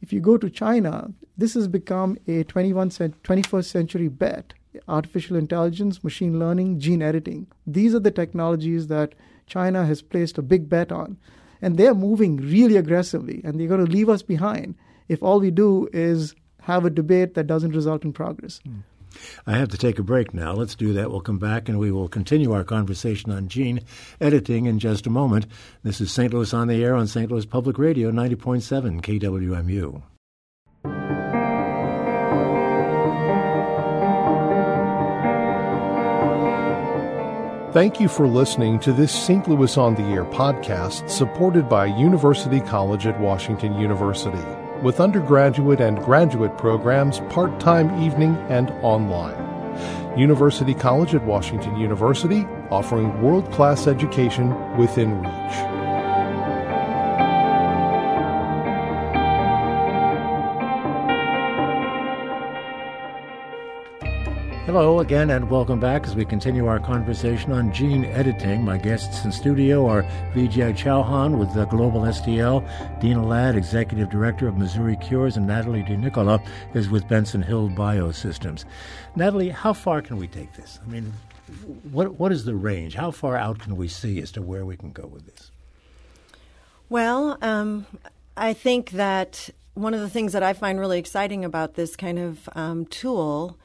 If 0.02 0.12
you 0.12 0.20
go 0.20 0.36
to 0.36 0.50
China, 0.50 1.12
this 1.38 1.54
has 1.54 1.68
become 1.68 2.18
a 2.26 2.44
21 2.44 2.90
21st 2.90 3.64
century 3.64 4.08
bet 4.08 4.54
artificial 4.88 5.36
intelligence, 5.36 6.04
machine 6.04 6.38
learning, 6.38 6.78
gene 6.78 7.02
editing. 7.02 7.46
These 7.66 7.94
are 7.94 8.00
the 8.00 8.10
technologies 8.10 8.88
that 8.88 9.14
China 9.46 9.86
has 9.86 10.02
placed 10.02 10.38
a 10.38 10.42
big 10.42 10.68
bet 10.68 10.92
on. 10.92 11.16
And 11.66 11.76
they're 11.76 11.96
moving 11.96 12.36
really 12.36 12.76
aggressively, 12.76 13.40
and 13.42 13.58
they're 13.58 13.66
going 13.66 13.84
to 13.84 13.90
leave 13.90 14.08
us 14.08 14.22
behind 14.22 14.76
if 15.08 15.20
all 15.20 15.40
we 15.40 15.50
do 15.50 15.88
is 15.92 16.32
have 16.60 16.84
a 16.84 16.90
debate 16.90 17.34
that 17.34 17.48
doesn't 17.48 17.72
result 17.72 18.04
in 18.04 18.12
progress. 18.12 18.60
Hmm. 18.64 18.82
I 19.48 19.56
have 19.56 19.70
to 19.70 19.76
take 19.76 19.98
a 19.98 20.04
break 20.04 20.32
now. 20.32 20.52
Let's 20.52 20.76
do 20.76 20.92
that. 20.92 21.10
We'll 21.10 21.22
come 21.22 21.40
back 21.40 21.68
and 21.68 21.80
we 21.80 21.90
will 21.90 22.06
continue 22.06 22.52
our 22.52 22.62
conversation 22.62 23.32
on 23.32 23.48
gene 23.48 23.80
editing 24.20 24.66
in 24.66 24.78
just 24.78 25.08
a 25.08 25.10
moment. 25.10 25.48
This 25.82 26.00
is 26.00 26.12
St. 26.12 26.32
Louis 26.32 26.54
on 26.54 26.68
the 26.68 26.84
Air 26.84 26.94
on 26.94 27.08
St. 27.08 27.32
Louis 27.32 27.46
Public 27.46 27.78
Radio, 27.78 28.12
90.7 28.12 29.00
KWMU. 29.00 30.02
Thank 37.76 38.00
you 38.00 38.08
for 38.08 38.26
listening 38.26 38.78
to 38.80 38.92
this 38.94 39.12
St. 39.12 39.46
Louis 39.46 39.76
on 39.76 39.96
the 39.96 40.04
Air 40.04 40.24
podcast 40.24 41.10
supported 41.10 41.68
by 41.68 41.84
University 41.84 42.58
College 42.58 43.06
at 43.06 43.20
Washington 43.20 43.78
University 43.78 44.42
with 44.80 44.98
undergraduate 44.98 45.82
and 45.82 46.02
graduate 46.02 46.56
programs 46.56 47.20
part 47.28 47.60
time 47.60 48.02
evening 48.02 48.34
and 48.48 48.70
online. 48.80 49.36
University 50.18 50.72
College 50.72 51.14
at 51.14 51.26
Washington 51.26 51.76
University 51.76 52.46
offering 52.70 53.20
world 53.20 53.52
class 53.52 53.86
education 53.86 54.48
within 54.78 55.20
reach. 55.20 55.75
Hello 64.66 64.98
again, 64.98 65.30
and 65.30 65.48
welcome 65.48 65.78
back 65.78 66.08
as 66.08 66.16
we 66.16 66.24
continue 66.24 66.66
our 66.66 66.80
conversation 66.80 67.52
on 67.52 67.72
gene 67.72 68.04
editing. 68.04 68.64
My 68.64 68.76
guests 68.76 69.24
in 69.24 69.30
studio 69.30 69.86
are 69.86 70.02
Vijay 70.34 70.76
Chauhan 70.76 71.38
with 71.38 71.54
the 71.54 71.66
Global 71.66 72.00
STL, 72.00 72.68
Dina 73.00 73.24
Ladd, 73.24 73.54
Executive 73.54 74.10
Director 74.10 74.48
of 74.48 74.58
Missouri 74.58 74.96
Cures, 74.96 75.36
and 75.36 75.46
Natalie 75.46 75.84
DiNicola 75.84 76.44
is 76.74 76.90
with 76.90 77.06
Benson 77.06 77.42
Hill 77.42 77.68
Biosystems. 77.68 78.64
Natalie, 79.14 79.50
how 79.50 79.72
far 79.72 80.02
can 80.02 80.16
we 80.16 80.26
take 80.26 80.52
this? 80.54 80.80
I 80.84 80.90
mean, 80.90 81.12
what 81.92 82.18
what 82.18 82.32
is 82.32 82.44
the 82.44 82.56
range? 82.56 82.96
How 82.96 83.12
far 83.12 83.36
out 83.36 83.60
can 83.60 83.76
we 83.76 83.86
see 83.86 84.20
as 84.20 84.32
to 84.32 84.42
where 84.42 84.66
we 84.66 84.76
can 84.76 84.90
go 84.90 85.06
with 85.06 85.26
this? 85.26 85.52
Well, 86.88 87.38
um, 87.40 87.86
I 88.36 88.52
think 88.52 88.90
that 88.90 89.48
one 89.74 89.94
of 89.94 90.00
the 90.00 90.10
things 90.10 90.32
that 90.32 90.42
I 90.42 90.54
find 90.54 90.80
really 90.80 90.98
exciting 90.98 91.44
about 91.44 91.74
this 91.74 91.94
kind 91.94 92.18
of 92.18 92.48
um, 92.56 92.84
tool 92.86 93.56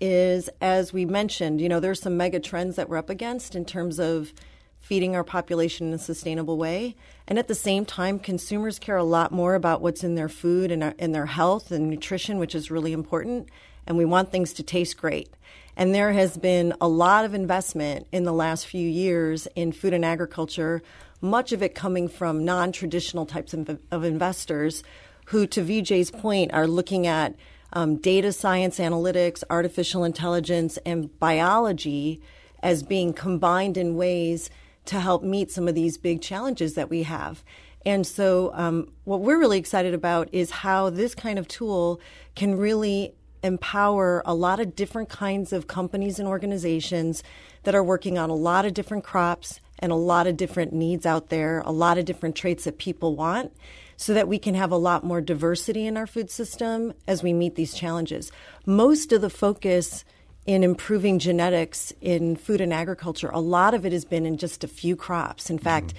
is, 0.00 0.48
as 0.60 0.92
we 0.92 1.04
mentioned, 1.04 1.60
you 1.60 1.68
know, 1.68 1.80
there's 1.80 2.00
some 2.00 2.16
mega 2.16 2.40
trends 2.40 2.76
that 2.76 2.88
we're 2.88 2.96
up 2.96 3.10
against 3.10 3.54
in 3.54 3.64
terms 3.64 3.98
of 3.98 4.32
feeding 4.80 5.14
our 5.14 5.24
population 5.24 5.88
in 5.88 5.94
a 5.94 5.98
sustainable 5.98 6.56
way. 6.56 6.94
And 7.26 7.38
at 7.38 7.48
the 7.48 7.54
same 7.54 7.84
time, 7.84 8.18
consumers 8.18 8.78
care 8.78 8.96
a 8.96 9.04
lot 9.04 9.32
more 9.32 9.54
about 9.54 9.82
what's 9.82 10.04
in 10.04 10.14
their 10.14 10.28
food 10.28 10.70
and 10.70 10.94
in 10.98 11.12
their 11.12 11.26
health 11.26 11.70
and 11.70 11.90
nutrition, 11.90 12.38
which 12.38 12.54
is 12.54 12.70
really 12.70 12.92
important. 12.92 13.48
And 13.86 13.98
we 13.98 14.04
want 14.04 14.30
things 14.30 14.52
to 14.54 14.62
taste 14.62 14.96
great. 14.96 15.30
And 15.76 15.94
there 15.94 16.12
has 16.12 16.36
been 16.36 16.74
a 16.80 16.88
lot 16.88 17.24
of 17.24 17.34
investment 17.34 18.06
in 18.12 18.24
the 18.24 18.32
last 18.32 18.66
few 18.66 18.88
years 18.88 19.46
in 19.54 19.72
food 19.72 19.94
and 19.94 20.04
agriculture, 20.04 20.82
much 21.20 21.52
of 21.52 21.62
it 21.62 21.74
coming 21.74 22.08
from 22.08 22.44
non 22.44 22.72
traditional 22.72 23.26
types 23.26 23.54
of, 23.54 23.78
of 23.90 24.04
investors 24.04 24.82
who, 25.26 25.46
to 25.46 25.62
Vijay's 25.62 26.10
point, 26.10 26.52
are 26.52 26.66
looking 26.66 27.06
at 27.06 27.34
um, 27.72 27.96
data 27.96 28.32
science, 28.32 28.78
analytics, 28.78 29.44
artificial 29.50 30.04
intelligence, 30.04 30.78
and 30.86 31.16
biology 31.18 32.20
as 32.62 32.82
being 32.82 33.12
combined 33.12 33.76
in 33.76 33.96
ways 33.96 34.50
to 34.86 35.00
help 35.00 35.22
meet 35.22 35.50
some 35.50 35.68
of 35.68 35.74
these 35.74 35.98
big 35.98 36.22
challenges 36.22 36.74
that 36.74 36.88
we 36.88 37.02
have. 37.02 37.44
And 37.84 38.06
so, 38.06 38.52
um, 38.54 38.90
what 39.04 39.20
we're 39.20 39.38
really 39.38 39.58
excited 39.58 39.94
about 39.94 40.28
is 40.32 40.50
how 40.50 40.90
this 40.90 41.14
kind 41.14 41.38
of 41.38 41.46
tool 41.46 42.00
can 42.34 42.56
really 42.56 43.14
empower 43.42 44.22
a 44.26 44.34
lot 44.34 44.58
of 44.58 44.74
different 44.74 45.08
kinds 45.08 45.52
of 45.52 45.68
companies 45.68 46.18
and 46.18 46.26
organizations 46.26 47.22
that 47.62 47.74
are 47.74 47.84
working 47.84 48.18
on 48.18 48.30
a 48.30 48.34
lot 48.34 48.64
of 48.64 48.74
different 48.74 49.04
crops 49.04 49.60
and 49.78 49.92
a 49.92 49.96
lot 49.96 50.26
of 50.26 50.36
different 50.36 50.72
needs 50.72 51.06
out 51.06 51.28
there, 51.28 51.60
a 51.60 51.70
lot 51.70 51.98
of 51.98 52.04
different 52.04 52.34
traits 52.34 52.64
that 52.64 52.78
people 52.78 53.14
want 53.14 53.52
so 53.98 54.14
that 54.14 54.28
we 54.28 54.38
can 54.38 54.54
have 54.54 54.70
a 54.70 54.76
lot 54.76 55.04
more 55.04 55.20
diversity 55.20 55.84
in 55.84 55.96
our 55.96 56.06
food 56.06 56.30
system 56.30 56.94
as 57.08 57.20
we 57.20 57.32
meet 57.32 57.56
these 57.56 57.74
challenges. 57.74 58.30
Most 58.64 59.12
of 59.12 59.20
the 59.20 59.28
focus 59.28 60.04
in 60.46 60.62
improving 60.62 61.18
genetics 61.18 61.92
in 62.00 62.36
food 62.36 62.60
and 62.60 62.72
agriculture, 62.72 63.28
a 63.28 63.40
lot 63.40 63.74
of 63.74 63.84
it 63.84 63.92
has 63.92 64.04
been 64.04 64.24
in 64.24 64.38
just 64.38 64.62
a 64.62 64.68
few 64.68 64.94
crops. 64.94 65.50
In 65.50 65.56
mm-hmm. 65.56 65.64
fact, 65.64 65.94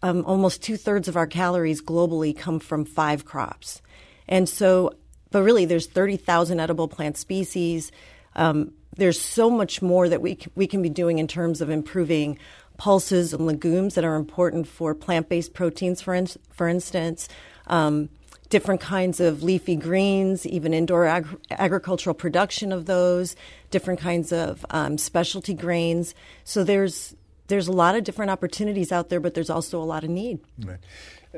um, 0.00 0.24
almost 0.26 0.62
two 0.62 0.76
thirds 0.76 1.08
of 1.08 1.16
our 1.16 1.26
calories 1.26 1.82
globally 1.82 2.34
come 2.34 2.60
from 2.60 2.84
five 2.84 3.24
crops. 3.24 3.82
And 4.28 4.48
so, 4.48 4.94
but 5.32 5.42
really, 5.42 5.64
there's 5.64 5.88
30,000 5.88 6.60
edible 6.60 6.86
plant 6.86 7.16
species. 7.16 7.90
Um, 8.36 8.72
there's 8.96 9.20
so 9.20 9.50
much 9.50 9.82
more 9.82 10.08
that 10.08 10.22
we, 10.22 10.38
we 10.54 10.68
can 10.68 10.82
be 10.82 10.88
doing 10.88 11.18
in 11.18 11.26
terms 11.26 11.60
of 11.60 11.68
improving 11.68 12.38
pulses 12.80 13.34
and 13.34 13.44
legumes 13.46 13.94
that 13.94 14.06
are 14.06 14.16
important 14.16 14.66
for 14.66 14.94
plant 14.94 15.28
based 15.28 15.52
proteins, 15.52 16.00
for, 16.00 16.14
in, 16.14 16.26
for 16.50 16.66
instance. 16.66 17.28
Um, 17.66 18.08
different 18.48 18.80
kinds 18.80 19.20
of 19.20 19.42
leafy 19.42 19.76
greens, 19.76 20.46
even 20.46 20.72
indoor 20.72 21.04
ag- 21.04 21.38
agricultural 21.50 22.14
production 22.14 22.72
of 22.72 22.86
those, 22.86 23.36
different 23.70 24.00
kinds 24.00 24.32
of 24.32 24.64
um, 24.70 24.96
specialty 24.96 25.52
grains. 25.52 26.14
So 26.44 26.64
there's 26.64 27.14
there's 27.48 27.68
a 27.68 27.72
lot 27.72 27.96
of 27.96 28.04
different 28.04 28.30
opportunities 28.30 28.92
out 28.92 29.10
there, 29.10 29.20
but 29.20 29.34
there's 29.34 29.50
also 29.50 29.78
a 29.82 29.84
lot 29.84 30.02
of 30.02 30.08
need. 30.08 30.38
Right. 30.64 30.78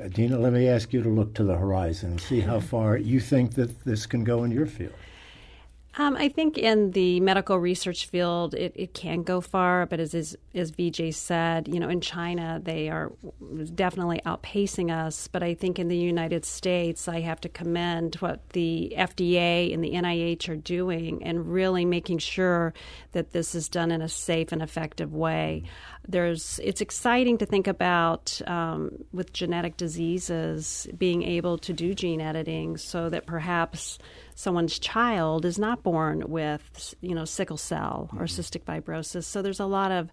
Uh, 0.00 0.08
Dina, 0.08 0.38
let 0.38 0.52
me 0.52 0.68
ask 0.68 0.92
you 0.92 1.02
to 1.02 1.08
look 1.08 1.34
to 1.34 1.42
the 1.42 1.56
horizon 1.56 2.12
and 2.12 2.20
see 2.20 2.38
how 2.40 2.60
far 2.60 2.96
you 2.96 3.18
think 3.18 3.54
that 3.54 3.84
this 3.84 4.06
can 4.06 4.22
go 4.22 4.44
in 4.44 4.52
your 4.52 4.66
field. 4.66 4.94
Um, 5.98 6.16
I 6.16 6.30
think 6.30 6.56
in 6.56 6.92
the 6.92 7.20
medical 7.20 7.58
research 7.58 8.06
field, 8.06 8.54
it, 8.54 8.72
it 8.74 8.94
can 8.94 9.22
go 9.22 9.42
far, 9.42 9.84
but 9.84 10.00
as, 10.00 10.14
as, 10.14 10.34
as 10.54 10.72
said, 11.14 11.68
you 11.68 11.78
know, 11.78 11.90
in 11.90 12.00
China, 12.00 12.60
they 12.62 12.88
are 12.88 13.12
definitely 13.74 14.22
outpacing 14.24 14.90
us. 14.90 15.28
But 15.28 15.42
I 15.42 15.52
think 15.52 15.78
in 15.78 15.88
the 15.88 15.96
United 15.96 16.46
States, 16.46 17.08
I 17.08 17.20
have 17.20 17.42
to 17.42 17.48
commend 17.50 18.14
what 18.16 18.48
the 18.50 18.94
FDA 18.96 19.74
and 19.74 19.84
the 19.84 19.92
NIH 19.92 20.48
are 20.48 20.56
doing 20.56 21.22
and 21.22 21.52
really 21.52 21.84
making 21.84 22.18
sure 22.18 22.72
that 23.12 23.32
this 23.32 23.54
is 23.54 23.68
done 23.68 23.90
in 23.90 24.00
a 24.00 24.08
safe 24.08 24.50
and 24.50 24.62
effective 24.62 25.12
way. 25.12 25.64
There's, 26.08 26.58
it's 26.64 26.80
exciting 26.80 27.36
to 27.38 27.46
think 27.46 27.66
about 27.66 28.40
um, 28.46 29.04
with 29.12 29.34
genetic 29.34 29.76
diseases 29.76 30.88
being 30.96 31.22
able 31.22 31.58
to 31.58 31.74
do 31.74 31.94
gene 31.94 32.22
editing 32.22 32.78
so 32.78 33.10
that 33.10 33.26
perhaps 33.26 33.98
someone's 34.34 34.78
child 34.78 35.44
is 35.44 35.58
not 35.58 35.82
born 35.82 36.24
with, 36.28 36.94
you 37.00 37.14
know, 37.14 37.24
sickle 37.24 37.56
cell 37.56 38.08
or 38.12 38.24
mm-hmm. 38.24 38.40
cystic 38.40 38.64
fibrosis. 38.64 39.24
So 39.24 39.42
there's 39.42 39.60
a 39.60 39.66
lot 39.66 39.92
of 39.92 40.10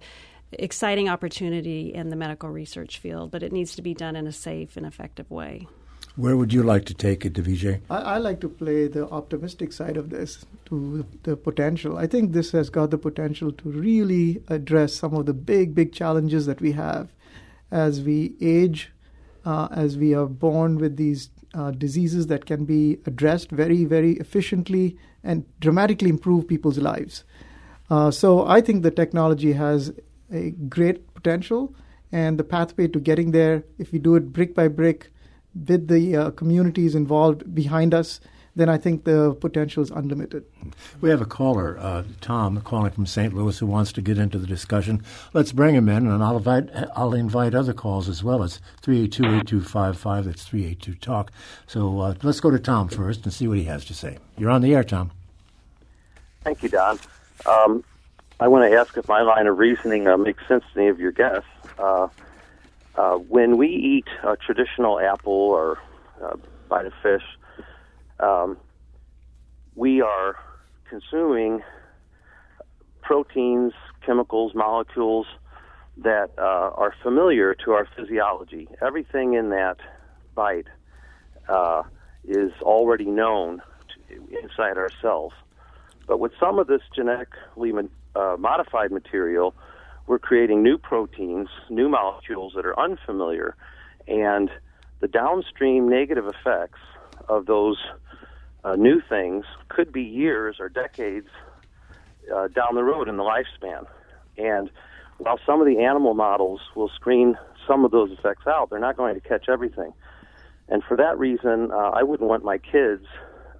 exciting 0.51 1.09
opportunity 1.09 1.93
in 1.93 2.09
the 2.09 2.15
medical 2.15 2.49
research 2.49 2.97
field, 2.97 3.31
but 3.31 3.43
it 3.43 3.51
needs 3.51 3.75
to 3.75 3.81
be 3.81 3.93
done 3.93 4.15
in 4.15 4.27
a 4.27 4.31
safe 4.31 4.77
and 4.77 4.85
effective 4.85 5.29
way. 5.29 5.67
Where 6.15 6.35
would 6.35 6.51
you 6.51 6.63
like 6.63 6.85
to 6.85 6.93
take 6.93 7.25
it, 7.25 7.33
Vijay? 7.33 7.79
I, 7.89 7.97
I, 7.97 8.17
like 8.17 8.41
to 8.41 8.49
play 8.49 8.87
the 8.87 9.07
optimistic 9.09 9.71
side 9.71 9.95
of 9.95 10.09
this 10.09 10.45
to 10.65 11.05
the 11.23 11.37
potential. 11.37 11.97
I 11.97 12.07
think 12.07 12.33
this 12.33 12.51
has 12.51 12.69
got 12.69 12.91
the 12.91 12.97
potential 12.97 13.51
to 13.53 13.69
really 13.69 14.43
address 14.49 14.95
some 14.95 15.13
of 15.13 15.27
the 15.27 15.33
big, 15.33 15.73
big 15.73 15.93
challenges 15.93 16.45
that 16.45 16.59
we 16.59 16.73
have 16.73 17.13
as 17.71 18.01
we 18.01 18.35
age, 18.41 18.91
uh, 19.45 19.69
as 19.71 19.97
we 19.97 20.13
are 20.13 20.25
born 20.25 20.77
with 20.77 20.97
these 20.97 21.29
uh, 21.53 21.71
diseases 21.71 22.27
that 22.27 22.45
can 22.45 22.65
be 22.65 22.99
addressed 23.05 23.49
very, 23.51 23.85
very 23.85 24.13
efficiently 24.13 24.97
and 25.23 25.45
dramatically 25.59 26.09
improve 26.09 26.47
people's 26.47 26.77
lives. 26.77 27.23
Uh, 27.89 28.11
so 28.11 28.45
I 28.45 28.61
think 28.61 28.83
the 28.83 28.91
technology 28.91 29.53
has 29.53 29.93
a 30.31 30.51
great 30.51 31.13
potential, 31.13 31.75
and 32.11 32.37
the 32.37 32.43
pathway 32.43 32.87
to 32.87 32.99
getting 32.99 33.31
there, 33.31 33.63
if 33.77 33.91
we 33.91 33.99
do 33.99 34.15
it 34.15 34.31
brick 34.31 34.53
by 34.53 34.67
brick, 34.67 35.11
with 35.67 35.87
the 35.87 36.15
uh, 36.15 36.31
communities 36.31 36.95
involved 36.95 37.53
behind 37.53 37.93
us, 37.93 38.19
then 38.59 38.69
I 38.69 38.77
think 38.77 39.05
the 39.05 39.33
potential 39.33 39.81
is 39.81 39.89
unlimited. 39.89 40.45
We 41.01 41.09
have 41.09 41.21
a 41.21 41.25
caller, 41.25 41.77
uh, 41.79 42.03
Tom, 42.19 42.59
calling 42.61 42.91
from 42.91 43.05
St. 43.05 43.33
Louis, 43.33 43.57
who 43.57 43.65
wants 43.65 43.91
to 43.93 44.01
get 44.01 44.17
into 44.17 44.37
the 44.37 44.47
discussion. 44.47 45.03
Let's 45.33 45.51
bring 45.51 45.75
him 45.75 45.87
in, 45.87 46.07
and 46.07 46.23
I'll 46.23 46.37
invite 46.37 46.69
I'll 46.95 47.13
invite 47.13 47.55
other 47.55 47.73
calls 47.73 48.09
as 48.09 48.23
well. 48.23 48.43
It's 48.43 48.59
three 48.81 49.03
eight 49.03 49.13
two 49.13 49.25
eight 49.25 49.47
two 49.47 49.61
five 49.61 49.97
five. 49.97 50.25
That's 50.25 50.43
three 50.43 50.65
eight 50.65 50.81
two 50.81 50.95
talk. 50.95 51.31
So 51.67 51.99
uh, 51.99 52.15
let's 52.21 52.39
go 52.39 52.51
to 52.51 52.59
Tom 52.59 52.89
first 52.89 53.23
and 53.23 53.33
see 53.33 53.47
what 53.47 53.57
he 53.57 53.63
has 53.65 53.85
to 53.85 53.93
say. 53.93 54.17
You're 54.37 54.49
on 54.49 54.61
the 54.61 54.75
air, 54.75 54.83
Tom. 54.83 55.11
Thank 56.43 56.63
you, 56.63 56.69
Don. 56.69 56.99
Um, 57.45 57.83
I 58.39 58.47
want 58.47 58.69
to 58.69 58.77
ask 58.77 58.95
if 58.97 59.07
my 59.07 59.21
line 59.21 59.47
of 59.47 59.57
reasoning 59.57 60.07
uh, 60.07 60.17
makes 60.17 60.45
sense 60.47 60.63
to 60.73 60.79
any 60.79 60.89
of 60.89 60.99
your 60.99 61.11
guests. 61.11 61.47
Uh, 61.77 62.07
uh, 62.95 63.15
when 63.15 63.57
we 63.57 63.67
eat 63.69 64.07
a 64.23 64.35
traditional 64.35 64.99
apple 64.99 65.31
or 65.31 65.79
uh, 66.21 66.35
bite 66.67 66.85
of 66.85 66.93
fish, 67.01 67.23
um, 68.19 68.57
we 69.75 70.01
are 70.01 70.35
consuming 70.89 71.61
proteins, 73.01 73.73
chemicals, 74.05 74.53
molecules 74.53 75.25
that 75.97 76.31
uh, 76.37 76.41
are 76.41 76.93
familiar 77.03 77.53
to 77.53 77.71
our 77.71 77.87
physiology. 77.95 78.67
Everything 78.85 79.33
in 79.33 79.49
that 79.49 79.77
bite 80.35 80.67
uh, 81.47 81.83
is 82.27 82.51
already 82.61 83.05
known 83.05 83.61
to, 84.07 84.37
inside 84.41 84.77
our 84.77 84.89
cells. 85.01 85.33
But 86.07 86.19
with 86.19 86.31
some 86.39 86.59
of 86.59 86.67
this 86.67 86.81
genetically 86.95 87.71
uh, 88.15 88.35
modified 88.39 88.91
material, 88.91 89.53
we're 90.07 90.19
creating 90.19 90.63
new 90.63 90.77
proteins, 90.77 91.49
new 91.69 91.89
molecules 91.89 92.53
that 92.55 92.65
are 92.65 92.79
unfamiliar, 92.79 93.55
and 94.07 94.49
the 95.01 95.07
downstream 95.07 95.87
negative 95.87 96.25
effects 96.27 96.79
of 97.27 97.45
those 97.45 97.77
uh, 98.63 98.75
new 98.75 99.01
things 99.07 99.45
could 99.69 99.91
be 99.91 100.03
years 100.03 100.57
or 100.59 100.69
decades 100.69 101.29
uh, 102.33 102.47
down 102.49 102.75
the 102.75 102.83
road 102.83 103.07
in 103.07 103.17
the 103.17 103.23
lifespan. 103.23 103.85
And 104.37 104.69
while 105.17 105.39
some 105.45 105.61
of 105.61 105.67
the 105.67 105.79
animal 105.79 106.13
models 106.13 106.61
will 106.75 106.89
screen 106.89 107.37
some 107.67 107.85
of 107.85 107.91
those 107.91 108.11
effects 108.11 108.47
out, 108.47 108.69
they're 108.69 108.79
not 108.79 108.97
going 108.97 109.15
to 109.15 109.21
catch 109.21 109.49
everything. 109.49 109.93
And 110.67 110.83
for 110.83 110.97
that 110.97 111.17
reason, 111.17 111.71
uh, 111.71 111.91
I 111.93 112.03
wouldn't 112.03 112.29
want 112.29 112.43
my 112.43 112.57
kids 112.57 113.05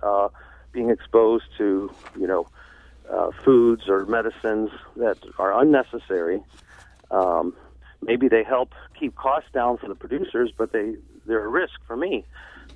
uh, 0.02 0.30
being 0.72 0.90
exposed 0.90 1.46
to, 1.58 1.92
you 2.18 2.28
know, 2.28 2.48
uh, 3.12 3.32
foods 3.44 3.90
or 3.90 4.06
medicines 4.06 4.70
that 4.96 5.18
are 5.40 5.60
unnecessary. 5.60 6.44
Um, 7.10 7.56
maybe 8.02 8.28
they 8.28 8.44
help 8.44 8.74
keep 8.98 9.16
costs 9.16 9.50
down 9.52 9.78
for 9.78 9.88
the 9.88 9.96
producers, 9.96 10.52
but 10.56 10.72
they 10.72 10.96
they're 11.26 11.46
a 11.46 11.50
risk 11.50 11.74
for 11.88 11.98
me. 11.98 12.26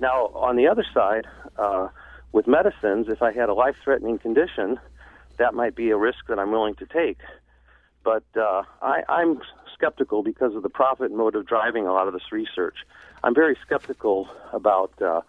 Now, 0.00 0.26
on 0.34 0.56
the 0.56 0.66
other 0.66 0.84
side, 0.92 1.26
uh, 1.56 1.88
with 2.34 2.48
medicines, 2.48 3.06
if 3.08 3.22
I 3.22 3.32
had 3.32 3.48
a 3.48 3.54
life-threatening 3.54 4.18
condition, 4.18 4.80
that 5.38 5.54
might 5.54 5.76
be 5.76 5.90
a 5.90 5.96
risk 5.96 6.26
that 6.28 6.38
I'm 6.40 6.50
willing 6.50 6.74
to 6.74 6.86
take. 6.86 7.18
But 8.02 8.24
uh, 8.36 8.64
I, 8.82 9.04
I'm 9.08 9.40
skeptical 9.72 10.24
because 10.24 10.54
of 10.56 10.64
the 10.64 10.68
profit 10.68 11.12
motive 11.12 11.46
driving 11.46 11.86
a 11.86 11.92
lot 11.92 12.08
of 12.08 12.12
this 12.12 12.32
research. 12.32 12.78
I'm 13.22 13.36
very 13.36 13.56
skeptical 13.64 14.28
about, 14.52 15.00
uh, 15.00 15.20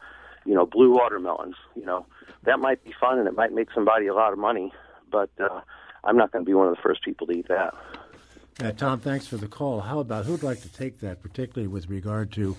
you 0.46 0.56
know, 0.56 0.66
blue 0.66 0.94
watermelons. 0.94 1.56
You 1.76 1.86
know, 1.86 2.08
that 2.44 2.60
might 2.60 2.84
be 2.84 2.92
fun 3.00 3.20
and 3.20 3.28
it 3.28 3.36
might 3.36 3.54
make 3.54 3.70
somebody 3.74 4.08
a 4.08 4.14
lot 4.16 4.34
of 4.34 4.40
money, 4.40 4.74
but 5.12 5.30
uh, 5.40 5.62
I'm 6.04 6.18
not 6.18 6.32
going 6.32 6.44
to 6.44 6.50
be 6.50 6.56
one 6.56 6.68
of 6.68 6.76
the 6.76 6.82
first 6.82 7.04
people 7.04 7.28
to 7.28 7.34
eat 7.34 7.48
that. 7.50 7.76
Uh, 8.60 8.72
Tom, 8.72 9.00
thanks 9.00 9.28
for 9.28 9.38
the 9.38 9.48
call. 9.48 9.82
How 9.82 10.00
about 10.00 10.26
who'd 10.26 10.42
like 10.42 10.62
to 10.62 10.70
take 10.70 11.02
that, 11.02 11.22
particularly 11.22 11.68
with 11.68 11.88
regard 11.88 12.32
to 12.32 12.56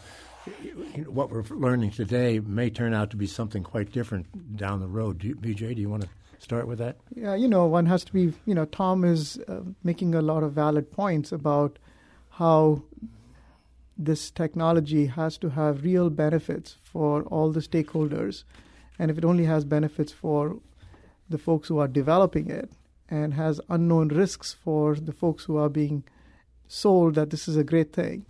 what 1.06 1.30
we're 1.30 1.44
learning 1.50 1.90
today 1.90 2.40
may 2.40 2.70
turn 2.70 2.94
out 2.94 3.11
to 3.11 3.16
be 3.16 3.26
something 3.26 3.62
quite 3.62 3.92
different 3.92 4.56
down 4.56 4.80
the 4.80 4.87
road. 4.88 5.18
Do 5.18 5.28
you, 5.28 5.37
Vijay, 5.37 5.74
do 5.74 5.80
you 5.80 5.88
want 5.88 6.02
to 6.02 6.09
start 6.38 6.66
with 6.66 6.78
that? 6.78 6.96
Yeah, 7.14 7.35
you 7.35 7.48
know, 7.48 7.66
one 7.66 7.87
has 7.87 8.04
to 8.04 8.12
be, 8.12 8.32
you 8.44 8.54
know, 8.54 8.64
Tom 8.66 9.04
is 9.04 9.38
uh, 9.48 9.61
making 9.82 10.14
a 10.14 10.22
lot 10.22 10.42
of 10.42 10.52
valid 10.52 10.90
points 10.90 11.32
about 11.32 11.78
how 12.30 12.82
this 13.98 14.30
technology 14.30 15.06
has 15.06 15.38
to 15.38 15.50
have 15.50 15.85
real 15.85 16.11
benefits 16.11 16.76
for 16.85 17.22
all 17.24 17.50
the 17.50 17.61
stakeholders. 17.61 18.44
And 18.98 19.11
if 19.11 19.18
it 19.18 19.24
only 19.24 19.44
has 19.44 19.64
benefits 19.64 20.12
for 20.12 20.59
the 21.28 21.38
folks 21.38 21.68
who 21.68 21.78
are 21.78 21.88
developing 21.88 22.50
it 22.50 22.70
and 23.09 23.35
has 23.35 23.61
unknown 23.68 24.09
risks 24.09 24.54
for 24.54 24.94
the 24.94 25.12
folks 25.12 25.44
who 25.44 25.56
are 25.56 25.68
being 25.68 26.04
sold 26.68 27.14
that 27.14 27.30
this 27.30 27.48
is 27.48 27.56
a 27.56 27.64
great 27.64 27.92
thing, 27.92 28.26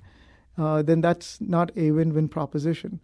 uh, 0.59 0.83
then 0.83 1.01
that's 1.01 1.40
not 1.40 1.71
a 1.77 1.90
win 1.90 2.14
win 2.14 2.29
proposition. 2.29 3.01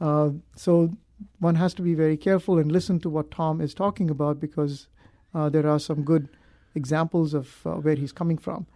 Uh, 0.00 0.30
so 0.54 0.96
one 1.40 1.56
has 1.56 1.74
to 1.74 1.82
be 1.82 1.94
very 1.94 2.16
careful 2.16 2.58
and 2.58 2.70
listen 2.70 3.00
to 3.00 3.10
what 3.10 3.30
Tom 3.30 3.60
is 3.60 3.74
talking 3.74 4.10
about 4.10 4.40
because 4.40 4.88
uh, 5.34 5.48
there 5.48 5.68
are 5.68 5.78
some 5.78 6.02
good 6.02 6.28
examples 6.74 7.34
of 7.34 7.66
uh, 7.66 7.72
where 7.72 7.94
he's 7.94 8.12
coming 8.12 8.38
from. 8.38 8.66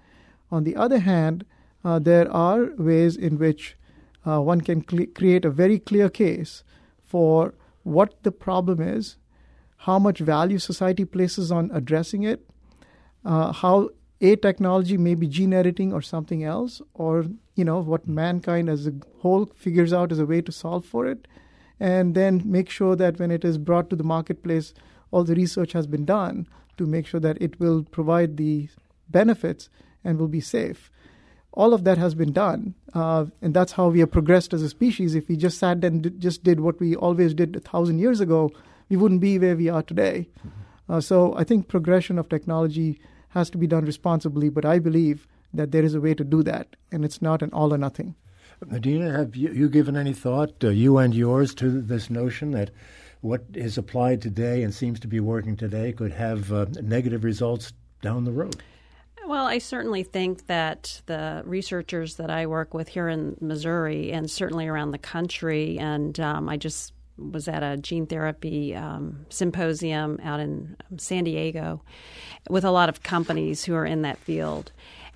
On 0.51 0.65
the 0.65 0.77
other 0.77 0.99
hand, 0.99 1.45
uh, 1.85 1.99
there 1.99 2.31
are 2.33 2.71
ways 2.77 3.17
in 3.17 3.39
which 3.39 3.77
one 4.25 4.61
can 4.61 4.87
cl- 4.89 5.07
create 5.15 5.45
a 5.45 5.51
very 5.51 5.79
clear 5.79 6.09
case 6.09 6.63
for 7.01 7.55
what 7.83 8.23
the 8.23 8.31
problem 8.31 8.81
is, 8.81 9.17
how 9.79 9.99
much 9.99 10.21
value 10.21 10.59
society 10.59 11.05
places 11.05 11.51
on 11.51 11.71
addressing 11.73 12.23
it, 12.23 12.49
how 13.25 13.91
a 14.23 14.37
technology 14.37 14.97
may 14.97 15.15
be 15.17 15.27
gene 15.27 15.53
editing 15.53 15.93
or 15.93 16.01
something 16.01 16.45
else, 16.45 16.81
or 16.95 17.27
you 17.57 17.65
know 17.65 17.81
what 17.81 18.07
mankind 18.07 18.71
as 18.71 18.87
a 18.87 18.93
whole 19.19 19.47
figures 19.47 19.93
out 19.93 20.13
as 20.13 20.21
a 20.21 20.27
way 20.27 20.41
to 20.41 20.53
solve 20.53 20.85
for 20.87 21.07
it, 21.07 21.27
and 21.81 22.15
then 22.15 22.41
make 22.45 22.71
sure 22.71 22.95
that 22.97 23.19
when 23.19 23.33
it 23.33 23.45
is 23.45 23.59
brought 23.59 23.91
to 23.91 23.97
the 23.97 24.05
marketplace, 24.05 24.73
all 25.11 25.25
the 25.25 25.35
research 25.35 25.73
has 25.73 25.89
been 25.89 26.05
done 26.05 26.47
to 26.79 26.87
make 26.87 27.07
sure 27.07 27.21
that 27.21 27.43
it 27.43 27.59
will 27.59 27.83
provide 27.83 28.37
the 28.37 28.69
benefits 29.11 29.69
and 30.05 30.19
will 30.19 30.29
be 30.29 30.41
safe. 30.41 30.91
All 31.53 31.75
of 31.75 31.85
that 31.85 31.99
has 31.99 32.15
been 32.15 32.33
done, 32.33 32.75
uh, 32.95 33.27
and 33.43 33.53
that's 33.53 33.73
how 33.73 33.89
we 33.89 34.01
have 34.01 34.13
progressed 34.13 34.55
as 34.55 34.63
a 34.63 34.69
species. 34.69 35.15
If 35.15 35.29
we 35.29 35.37
just 35.37 35.59
sat 35.59 35.85
and 35.85 36.01
did, 36.03 36.21
just 36.21 36.45
did 36.45 36.61
what 36.61 36.81
we 36.81 36.95
always 36.95 37.35
did 37.35 37.57
a 37.57 37.61
thousand 37.61 37.99
years 37.99 38.21
ago, 38.21 38.51
we 38.89 38.97
wouldn't 38.97 39.21
be 39.21 39.39
where 39.39 39.57
we 39.57 39.69
are 39.69 39.83
today. 39.83 40.29
Mm-hmm. 40.39 40.93
Uh, 40.93 41.01
so 41.01 41.35
I 41.37 41.45
think 41.45 41.69
progression 41.69 42.19
of 42.19 42.29
technology 42.29 43.01
has 43.33 43.51
to 43.51 43.59
be 43.59 43.67
done 43.67 43.85
responsibly, 43.85 44.49
but 44.49 44.65
I 44.65 44.79
believe 44.79 45.27
that 45.55 45.73
there 45.73 45.85
is 45.85 45.95
a 45.95 46.01
way 46.01 46.15
to 46.15 46.25
do 46.25 46.43
that, 46.43 46.77
and 46.91 47.05
it's 47.05 47.21
not 47.21 47.43
an 47.43 47.51
all 47.53 47.73
or 47.75 47.79
nothing. 47.79 48.15
Medina, 48.67 49.11
have 49.11 49.35
you, 49.35 49.53
you 49.53 49.69
given 49.69 49.97
any 49.97 50.13
thought, 50.13 50.63
uh, 50.63 50.69
you 50.69 50.99
and 50.99 51.15
yours, 51.15 51.55
to 51.57 51.81
this 51.81 52.11
notion 52.11 52.53
that 52.53 52.71
what 53.21 53.45
is 53.55 53.79
applied 53.79 54.21
today 54.21 54.63
and 54.63 54.75
seems 54.75 55.01
to 55.01 55.09
be 55.09 55.21
working 55.21 55.57
today 55.57 55.93
could 55.93 56.13
have 56.13 56.53
uh, 56.53 56.67
negative 56.81 57.25
results 57.25 57.73
down 58.03 58.25
the 58.25 58.33
road? 58.33 58.63
Well, 59.27 59.47
I 59.47 59.59
certainly 59.59 60.03
think 60.03 60.47
that 60.47 61.01
the 61.07 61.43
researchers 61.45 62.17
that 62.17 62.31
I 62.31 62.47
work 62.47 62.75
with 62.75 62.89
here 62.89 63.09
in 63.09 63.37
Missouri 63.41 64.13
and 64.13 64.31
certainly 64.31 64.67
around 64.67 64.91
the 64.91 64.99
country, 64.99 65.79
and 65.79 66.19
um, 66.21 66.49
I 66.49 66.57
just 66.57 66.93
was 67.31 67.49
at 67.49 67.63
a 67.63 67.77
gene 67.77 68.07
therapy 68.07 68.75
um, 68.75 69.27
symposium 69.29 70.19
out 70.23 70.41
in 70.41 70.77
um, 70.91 70.99
San 70.99 71.25
Diego 71.25 71.83
with 72.49 72.65
a 72.65 72.71
lot 72.71 72.89
of 72.89 73.03
companies 73.03 73.65
who 73.65 73.75
are 73.75 73.87
in 73.87 74.03
that 74.03 74.19
field. 74.19 74.73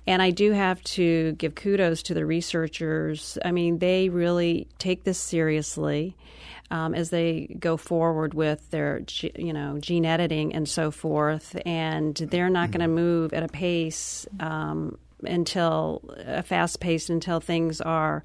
And 0.07 0.21
I 0.21 0.31
do 0.31 0.53
have 0.53 0.81
to 0.83 1.33
give 1.33 1.55
kudos 1.55 2.01
to 2.03 2.13
the 2.13 2.25
researchers. 2.25 3.37
I 3.43 3.51
mean, 3.51 3.79
they 3.79 4.07
really 4.07 4.67
take 4.79 5.03
this 5.03 5.19
seriously 5.19 6.15
um, 6.71 6.93
as 6.93 7.09
they 7.09 7.55
go 7.59 7.75
forward 7.75 8.33
with 8.33 8.69
their, 8.71 9.01
you 9.35 9.51
know, 9.51 9.77
gene 9.79 10.05
editing 10.05 10.53
and 10.53 10.67
so 10.67 10.91
forth. 10.91 11.59
And 11.65 12.15
they're 12.15 12.49
not 12.49 12.71
going 12.71 12.81
to 12.81 12.87
move 12.87 13.33
at 13.33 13.43
a 13.43 13.49
pace 13.49 14.25
um, 14.39 14.97
until 15.23 16.01
a 16.25 16.43
fast 16.43 16.79
pace 16.79 17.09
until 17.09 17.39
things 17.39 17.81
are 17.81 18.23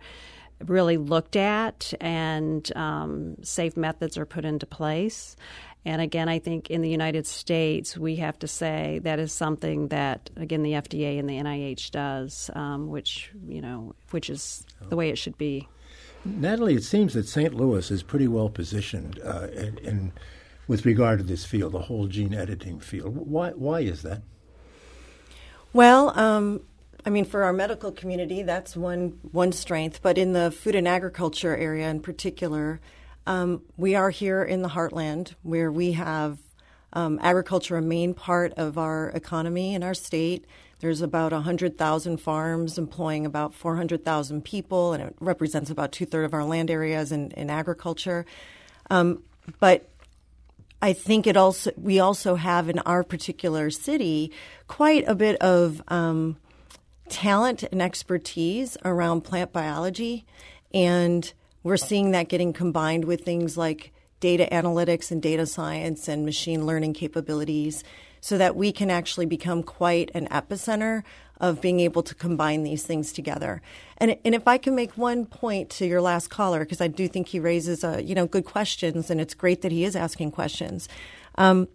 really 0.66 0.96
looked 0.96 1.37
at 1.37 1.92
and 2.01 2.70
um, 2.77 3.37
safe 3.42 3.77
methods 3.77 4.16
are 4.16 4.27
put 4.27 4.44
into 4.44 4.66
place. 4.66 5.37
And 5.85 6.01
again, 6.01 6.29
I 6.29 6.38
think 6.38 6.70
in 6.70 6.81
the 6.81 6.88
United 6.88 7.27
States, 7.27 7.98
we 7.98 8.16
have 8.16 8.38
to 8.38 8.48
say 8.48 9.01
that 9.03 9.18
is 9.18 9.33
something 9.33 9.88
that, 9.88 10.31
again, 10.37 10.62
the 10.62 10.72
FDA 10.72 11.18
and 11.18 11.29
the 11.29 11.38
NIH 11.38 11.90
does, 11.90 12.51
um, 12.55 12.88
which, 12.88 13.33
you 13.48 13.61
know, 13.61 13.94
which 14.11 14.31
is 14.31 14.64
the 14.88 14.96
way 14.96 15.11
it 15.11 15.18
should 15.18 15.37
be. 15.38 15.68
Natalie, 16.25 16.77
it 16.77 16.85
seems 16.85 17.14
that 17.14 17.27
St. 17.27 17.53
Louis 17.53 17.90
is 17.90 18.05
pretty 18.05 18.29
well 18.29 18.48
positioned 18.48 19.18
uh, 19.25 19.48
in, 19.53 19.79
in, 19.79 20.12
with 20.68 20.87
regard 20.87 21.18
to 21.18 21.25
this 21.25 21.44
field, 21.44 21.72
the 21.72 21.81
whole 21.81 22.07
gene 22.07 22.33
editing 22.33 22.79
field. 22.79 23.16
Why, 23.16 23.51
why 23.51 23.81
is 23.81 24.03
that? 24.03 24.22
Well, 25.72 26.16
um, 26.16 26.61
I 27.05 27.11
mean, 27.11 27.25
for 27.25 27.43
our 27.43 27.53
medical 27.53 27.91
community, 27.91 28.43
that's 28.43 28.77
one 28.77 29.19
one 29.33 29.53
strength. 29.53 30.01
But 30.03 30.19
in 30.19 30.33
the 30.33 30.51
food 30.51 30.75
and 30.75 30.87
agriculture 30.87 31.57
area, 31.57 31.88
in 31.88 32.01
particular, 32.01 32.81
um, 33.27 33.62
we 33.77 33.95
are 33.95 34.11
here 34.11 34.43
in 34.43 34.62
the 34.62 34.69
heartland 34.69 35.35
where 35.43 35.71
we 35.71 35.93
have 35.93 36.38
um, 36.93 37.19
agriculture 37.23 37.77
a 37.77 37.83
main 37.83 38.15
part 38.15 38.53
of 38.55 38.79
our 38.79 39.09
economy 39.11 39.75
in 39.75 39.83
our 39.83 39.95
state. 39.95 40.45
There's 40.81 41.01
about 41.01 41.33
100,000 41.33 42.17
farms 42.19 42.77
employing 42.77 43.25
about 43.25 43.55
400,000 43.55 44.45
people, 44.45 44.93
and 44.93 45.03
it 45.03 45.15
represents 45.21 45.71
about 45.71 45.93
two 45.93 46.07
thirds 46.07 46.27
of 46.27 46.35
our 46.35 46.45
land 46.45 46.71
areas 46.71 47.12
in, 47.12 47.31
in 47.33 47.51
agriculture. 47.51 48.27
Um, 48.91 49.23
but 49.61 49.88
I 50.81 50.93
think 50.93 51.29
it 51.29 51.37
also 51.37 51.71
we 51.77 52.01
also 52.01 52.35
have 52.35 52.69
in 52.69 52.81
our 52.81 53.05
particular 53.05 53.71
city 53.71 54.33
quite 54.67 55.05
a 55.07 55.15
bit 55.15 55.37
of 55.41 55.81
um, 55.87 56.37
talent 57.09 57.62
and 57.71 57.83
expertise 57.83 58.77
around 58.85 59.23
plant 59.23 59.53
biology, 59.53 60.25
and 60.73 61.33
we're 61.62 61.77
seeing 61.77 62.11
that 62.12 62.29
getting 62.29 62.53
combined 62.53 63.05
with 63.05 63.25
things 63.25 63.57
like 63.57 63.93
data 64.21 64.49
analytics 64.53 65.11
and 65.11 65.21
data 65.21 65.47
science 65.47 66.09
and 66.09 66.25
machine 66.25 66.65
learning 66.65 66.95
capabilities 66.95 67.83
so 68.21 68.38
that 68.38 68.55
we 68.55 68.71
can 68.73 68.91
actually 68.91 69.27
become 69.27 69.62
quite 69.62 70.11
an 70.15 70.29
epicenter 70.29 71.03
of 71.41 71.61
being 71.61 71.81
able 71.81 72.05
to 72.05 72.15
combine 72.15 72.62
these 72.62 72.85
things 72.85 73.12
together. 73.12 73.61
And, 73.99 74.17
and 74.25 74.33
if 74.33 74.47
I 74.47 74.59
can 74.59 74.77
make 74.77 74.97
one 74.97 75.27
point 75.27 75.71
to 75.71 75.87
your 75.87 76.01
last 76.01 76.31
caller, 76.31 76.61
because 76.61 76.81
I 76.81 76.87
do 76.87 77.09
think 77.09 77.29
he 77.29 77.41
raises 77.41 77.83
uh, 77.83 78.01
you 78.03 78.15
know 78.15 78.27
good 78.27 78.45
questions, 78.45 79.11
and 79.11 79.21
it's 79.21 79.35
great 79.35 79.62
that 79.62 79.73
he 79.73 79.85
is 79.85 79.97
asking 79.97 80.31
questions. 80.31 80.88
Um, 81.37 81.67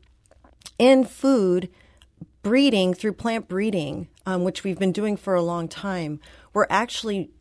in 0.80 1.04
food, 1.04 1.70
breeding 2.44 2.94
through 2.94 3.14
plant 3.14 3.50
breeding, 3.50 4.08
um, 4.28 4.44
which 4.44 4.64
we've 4.66 4.78
been 4.78 4.92
doing 4.92 5.16
for 5.16 5.34
a 5.34 5.42
long 5.42 5.70
time, 5.70 6.20
we're 6.54 6.68
actually 6.70 7.32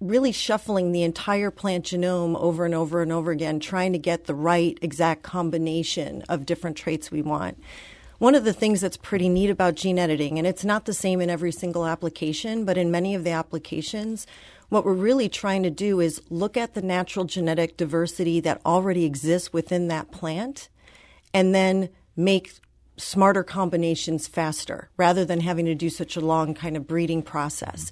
really 0.00 0.32
shuffling 0.32 0.90
the 0.90 1.04
entire 1.04 1.50
plant 1.50 1.84
genome 1.86 2.36
over 2.38 2.64
and 2.64 2.74
over 2.74 3.00
and 3.00 3.12
over 3.12 3.30
again, 3.30 3.60
trying 3.60 3.92
to 3.92 3.98
get 3.98 4.24
the 4.24 4.34
right 4.34 4.76
exact 4.82 5.22
combination 5.22 6.22
of 6.28 6.44
different 6.44 6.76
traits 6.76 7.10
we 7.10 7.22
want. 7.22 7.62
One 8.18 8.34
of 8.34 8.44
the 8.44 8.52
things 8.52 8.80
that's 8.80 8.96
pretty 8.96 9.28
neat 9.28 9.48
about 9.48 9.76
gene 9.76 9.98
editing, 9.98 10.36
and 10.36 10.46
it's 10.46 10.64
not 10.64 10.86
the 10.86 10.92
same 10.92 11.20
in 11.20 11.30
every 11.30 11.52
single 11.52 11.86
application, 11.86 12.64
but 12.64 12.76
in 12.76 12.90
many 12.90 13.14
of 13.14 13.22
the 13.22 13.30
applications, 13.30 14.26
what 14.68 14.84
we're 14.84 14.92
really 14.92 15.28
trying 15.28 15.62
to 15.62 15.70
do 15.70 16.00
is 16.00 16.20
look 16.30 16.56
at 16.56 16.74
the 16.74 16.82
natural 16.82 17.26
genetic 17.26 17.76
diversity 17.76 18.40
that 18.40 18.60
already 18.66 19.04
exists 19.04 19.52
within 19.52 19.86
that 19.86 20.10
plant 20.10 20.68
and 21.32 21.54
then 21.54 21.90
make 22.16 22.54
smarter 22.96 23.42
combinations 23.42 24.26
faster 24.28 24.88
rather 24.96 25.24
than 25.24 25.40
having 25.40 25.66
to 25.66 25.74
do 25.74 25.90
such 25.90 26.16
a 26.16 26.20
long 26.20 26.54
kind 26.54 26.76
of 26.76 26.86
breeding 26.86 27.22
process. 27.22 27.90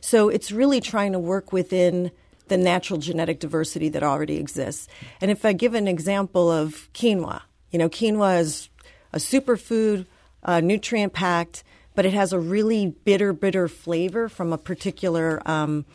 So 0.00 0.28
it's 0.28 0.52
really 0.52 0.80
trying 0.80 1.12
to 1.12 1.18
work 1.18 1.52
within 1.52 2.10
the 2.48 2.56
natural 2.56 2.98
genetic 2.98 3.40
diversity 3.40 3.88
that 3.90 4.02
already 4.02 4.36
exists. 4.36 4.86
And 5.20 5.30
if 5.30 5.44
I 5.44 5.54
give 5.54 5.74
an 5.74 5.88
example 5.88 6.50
of 6.50 6.88
quinoa, 6.92 7.42
you 7.70 7.78
know, 7.78 7.88
quinoa 7.88 8.40
is 8.40 8.68
a 9.12 9.18
superfood, 9.18 10.06
uh, 10.42 10.60
nutrient 10.60 11.12
packed, 11.12 11.64
but 11.94 12.04
it 12.04 12.12
has 12.12 12.32
a 12.32 12.38
really 12.38 12.88
bitter, 13.04 13.32
bitter 13.32 13.66
flavor 13.68 14.28
from 14.28 14.52
a 14.52 14.58
particular 14.58 15.40
um, 15.48 15.86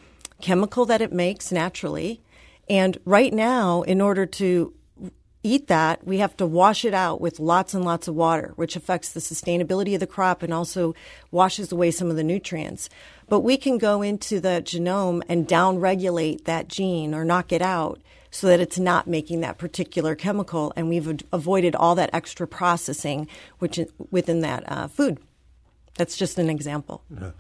chemical 0.42 0.86
that 0.88 1.02
it 1.02 1.14
makes 1.14 1.52
naturally. 1.52 2.22
And 2.68 2.98
right 3.06 3.34
now, 3.34 3.84
in 3.84 4.02
order 4.02 4.26
to 4.26 4.74
eat 5.50 5.68
that, 5.68 6.06
we 6.06 6.20
have 6.20 6.38
to 6.38 6.46
wash 6.46 6.86
it 6.86 6.94
out 6.94 7.20
with 7.20 7.40
lots 7.40 7.74
and 7.74 7.84
lots 7.84 8.08
of 8.08 8.16
water, 8.16 8.54
which 8.56 8.76
affects 8.76 9.10
the 9.10 9.20
sustainability 9.20 9.94
of 9.94 10.00
the 10.00 10.08
crop 10.08 10.44
and 10.44 10.54
also 10.54 10.94
washes 11.32 11.72
away 11.72 11.92
some 11.92 12.10
of 12.10 12.16
the 12.16 12.24
nutrients. 12.24 12.90
But 13.28 13.42
we 13.42 13.58
can 13.58 13.78
go 13.78 14.02
into 14.02 14.40
the 14.40 14.62
genome 14.64 15.22
and 15.28 15.48
downregulate 15.48 16.46
that 16.46 16.68
gene 16.68 17.14
or 17.14 17.26
knock 17.26 17.52
it 17.52 17.62
out 17.62 18.00
so 18.32 18.48
that 18.48 18.60
it's 18.60 18.80
not 18.80 19.08
making 19.08 19.42
that 19.42 19.58
particular 19.58 20.16
chemical, 20.16 20.72
and 20.76 20.88
we've 20.88 21.22
avoided 21.34 21.76
all 21.76 21.96
that 21.96 22.12
extra 22.14 22.48
processing 22.48 23.28
which 23.58 23.80
within 24.12 24.42
that 24.42 24.64
uh, 24.72 24.88
food. 24.88 25.20
That's 25.98 26.16
just 26.16 26.38
an 26.38 26.50
example. 26.50 27.04
Yeah. 27.10 27.32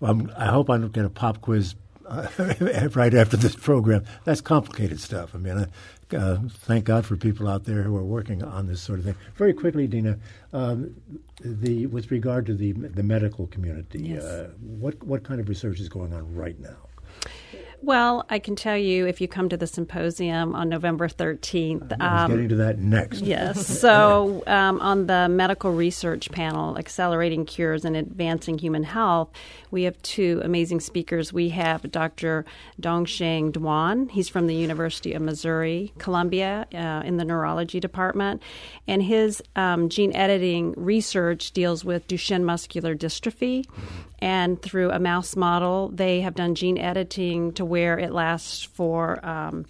Well, 0.00 0.28
i 0.36 0.46
hope 0.46 0.70
I 0.70 0.78
don't 0.78 0.92
get 0.92 1.04
a 1.04 1.10
pop 1.10 1.40
quiz 1.40 1.74
right 2.94 3.14
after 3.14 3.36
this 3.36 3.54
program. 3.54 4.04
That's 4.24 4.40
complicated 4.40 5.00
stuff. 5.00 5.34
I 5.34 5.38
mean, 5.38 5.66
uh, 6.12 6.36
thank 6.48 6.84
God 6.84 7.04
for 7.04 7.16
people 7.16 7.48
out 7.48 7.64
there 7.64 7.82
who 7.82 7.96
are 7.96 8.04
working 8.04 8.42
on 8.42 8.66
this 8.66 8.80
sort 8.80 8.98
of 8.98 9.04
thing. 9.04 9.14
Very 9.36 9.52
quickly, 9.52 9.86
Dina, 9.86 10.18
um, 10.52 10.96
the 11.40 11.86
with 11.86 12.10
regard 12.10 12.46
to 12.46 12.54
the 12.54 12.72
the 12.72 13.02
medical 13.02 13.46
community, 13.48 14.00
yes. 14.00 14.22
uh, 14.22 14.50
what 14.60 15.02
what 15.04 15.24
kind 15.24 15.40
of 15.40 15.48
research 15.48 15.80
is 15.80 15.88
going 15.88 16.12
on 16.14 16.34
right 16.34 16.58
now? 16.58 16.87
Well, 17.80 18.26
I 18.28 18.40
can 18.40 18.56
tell 18.56 18.76
you 18.76 19.06
if 19.06 19.20
you 19.20 19.28
come 19.28 19.48
to 19.50 19.56
the 19.56 19.66
symposium 19.66 20.54
on 20.54 20.68
November 20.68 21.08
13th. 21.08 22.00
Um, 22.00 22.30
getting 22.30 22.48
to 22.48 22.56
that 22.56 22.78
next. 22.78 23.22
Yes. 23.22 23.78
So, 23.88 24.42
um, 24.46 24.80
on 24.80 25.06
the 25.06 25.28
medical 25.28 25.72
research 25.72 26.30
panel, 26.32 26.76
Accelerating 26.76 27.46
Cures 27.46 27.84
and 27.84 27.96
Advancing 27.96 28.58
Human 28.58 28.82
Health, 28.82 29.30
we 29.70 29.84
have 29.84 30.00
two 30.02 30.40
amazing 30.42 30.80
speakers. 30.80 31.32
We 31.32 31.50
have 31.50 31.88
Dr. 31.92 32.44
Dongsheng 32.80 33.52
Duan. 33.52 34.10
He's 34.10 34.28
from 34.28 34.48
the 34.48 34.54
University 34.54 35.12
of 35.12 35.22
Missouri, 35.22 35.92
Columbia, 35.98 36.66
uh, 36.74 37.06
in 37.06 37.18
the 37.18 37.24
neurology 37.24 37.78
department. 37.78 38.42
And 38.88 39.02
his 39.02 39.42
um, 39.54 39.88
gene 39.88 40.14
editing 40.14 40.74
research 40.76 41.52
deals 41.52 41.84
with 41.84 42.08
Duchenne 42.08 42.42
muscular 42.42 42.96
dystrophy. 42.96 43.64
And 44.20 44.60
through 44.60 44.90
a 44.90 44.98
mouse 44.98 45.36
model, 45.36 45.90
they 45.90 46.22
have 46.22 46.34
done 46.34 46.56
gene 46.56 46.78
editing 46.78 47.52
to 47.52 47.64
where 47.68 47.98
it 47.98 48.12
lasts 48.12 48.64
for. 48.64 49.24
Um, 49.24 49.66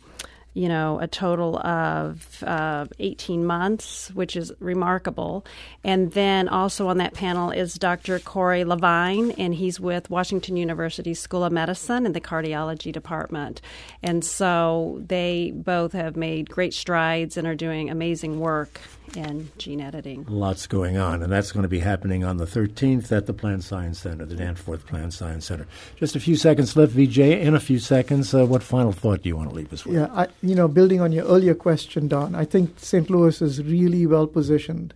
you 0.58 0.68
know, 0.68 0.98
a 0.98 1.06
total 1.06 1.56
of 1.58 2.42
uh, 2.42 2.87
18 2.98 3.46
months, 3.46 4.11
which 4.12 4.34
is 4.34 4.50
remarkable. 4.58 5.46
And 5.84 6.11
then 6.12 6.48
also 6.48 6.88
on 6.88 6.98
that 6.98 7.14
panel 7.14 7.52
is 7.52 7.74
Dr. 7.74 8.18
Kory 8.18 8.64
Lavine, 8.64 9.32
and 9.38 9.54
he's 9.54 9.78
with 9.78 10.11
Washington 10.11 10.56
University 10.56 11.14
School 11.14 11.44
of 11.44 11.52
Medicine 11.52 12.04
in 12.06 12.12
the 12.12 12.20
cardiology 12.20 12.90
department. 12.92 13.61
And 14.02 14.24
so 14.24 15.00
they 15.06 15.52
both 15.54 15.92
have 15.92 16.16
made 16.16 16.50
great 16.50 16.74
strides 16.74 17.37
and 17.37 17.46
are 17.46 17.54
doing 17.54 17.88
amazing 17.88 18.40
work 18.40 18.80
in 19.16 19.51
gene 19.59 19.81
editing. 19.81 20.25
Lots 20.29 20.66
going 20.66 20.97
on, 20.97 21.23
and 21.23 21.33
that's 21.33 21.53
going 21.53 21.62
to 21.62 21.68
be 21.68 21.81
happening 21.81 22.25
on 22.25 22.37
the 22.37 22.44
13th 22.44 23.11
at 23.12 23.27
the 23.27 23.33
Plant 23.33 23.64
Science 23.64 24.01
Center, 24.01 24.25
the 24.25 24.37
Danforth 24.37 24.87
Plant 24.87 25.12
Science 25.12 25.47
Center. 25.47 25.66
Just 25.97 26.16
a 26.16 26.21
few 26.21 26.37
seconds 26.37 26.77
left, 26.77 26.92
VJ. 26.92 27.18
In 27.18 27.55
a 27.55 27.61
few 27.61 27.79
seconds, 27.79 28.35
uh, 28.35 28.47
what 28.47 28.62
final 28.62 28.92
thought 28.92 29.23
do 29.23 29.29
you 29.29 29.37
want 29.37 29.51
to 29.51 29.55
leave 29.55 29.73
us 29.73 29.85
with? 29.85 29.94
Yeah, 29.97 30.09
I, 30.12 30.29
you 30.42 30.55
know, 30.55 30.68
building 30.68 31.01
on 31.01 31.12
your 31.12 31.25
earlier 31.25 31.55
question, 31.55 32.09
Don, 32.09 32.35
I 32.35 32.44
think 32.44 32.79
St. 32.79 33.09
Louis 33.11 33.40
is 33.40 33.62
really 33.62 34.07
well 34.07 34.27
positioned 34.27 34.94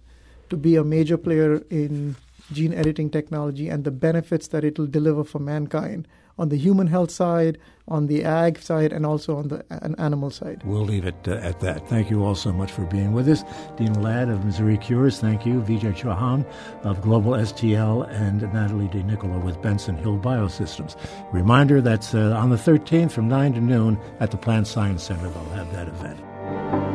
to 0.51 0.57
be 0.57 0.77
a 0.77 0.85
major 0.85 1.17
player 1.17 1.63
in 1.71 2.17
gene 2.51 2.73
editing 2.75 3.11
technology 3.11 3.69
and 3.69 3.85
the 3.85 3.91
benefits 3.91 4.49
that 4.49 4.65
it 4.65 4.79
will 4.79 4.87
deliver 4.87 5.25
for 5.25 5.39
mankind 5.39 6.09
on 6.39 6.49
the 6.49 6.57
human 6.57 6.87
health 6.87 7.11
side, 7.11 7.59
on 7.89 8.07
the 8.07 8.25
ag 8.25 8.59
side, 8.59 8.93
and 8.93 9.05
also 9.05 9.37
on 9.37 9.49
the 9.49 9.65
animal 9.99 10.31
side. 10.31 10.63
We'll 10.65 10.85
leave 10.85 11.05
it 11.05 11.17
uh, 11.27 11.33
at 11.35 11.61
that. 11.61 11.89
Thank 11.89 12.11
you 12.11 12.25
all 12.25 12.35
so 12.35 12.53
much 12.53 12.73
for 12.73 12.85
being 12.87 13.13
with 13.13 13.29
us. 13.29 13.45
Dina 13.77 13.99
Ladd 13.99 14.29
of 14.29 14.45
Missouri 14.45 14.79
Cures, 14.79 15.21
thank 15.21 15.45
you. 15.45 15.61
Vijay 15.61 15.95
Chauhan 15.95 16.47
of 16.85 17.03
Global 17.03 17.33
STL, 17.33 18.09
and 18.11 18.43
Natalie 18.53 18.89
DeNicola 18.89 19.43
with 19.43 19.61
Benson 19.63 19.97
Hill 19.97 20.19
Biosystems. 20.19 20.97
Reminder 21.33 21.81
that's 21.81 22.15
uh, 22.15 22.35
on 22.37 22.51
the 22.51 22.57
13th 22.57 23.13
from 23.13 23.29
9 23.29 23.55
to 23.55 23.61
noon 23.61 23.99
at 24.21 24.31
the 24.31 24.37
Plant 24.37 24.67
Science 24.67 25.03
Center. 25.03 25.29
They'll 25.29 25.45
have 25.51 25.73
that 25.73 25.89
event. 25.89 26.92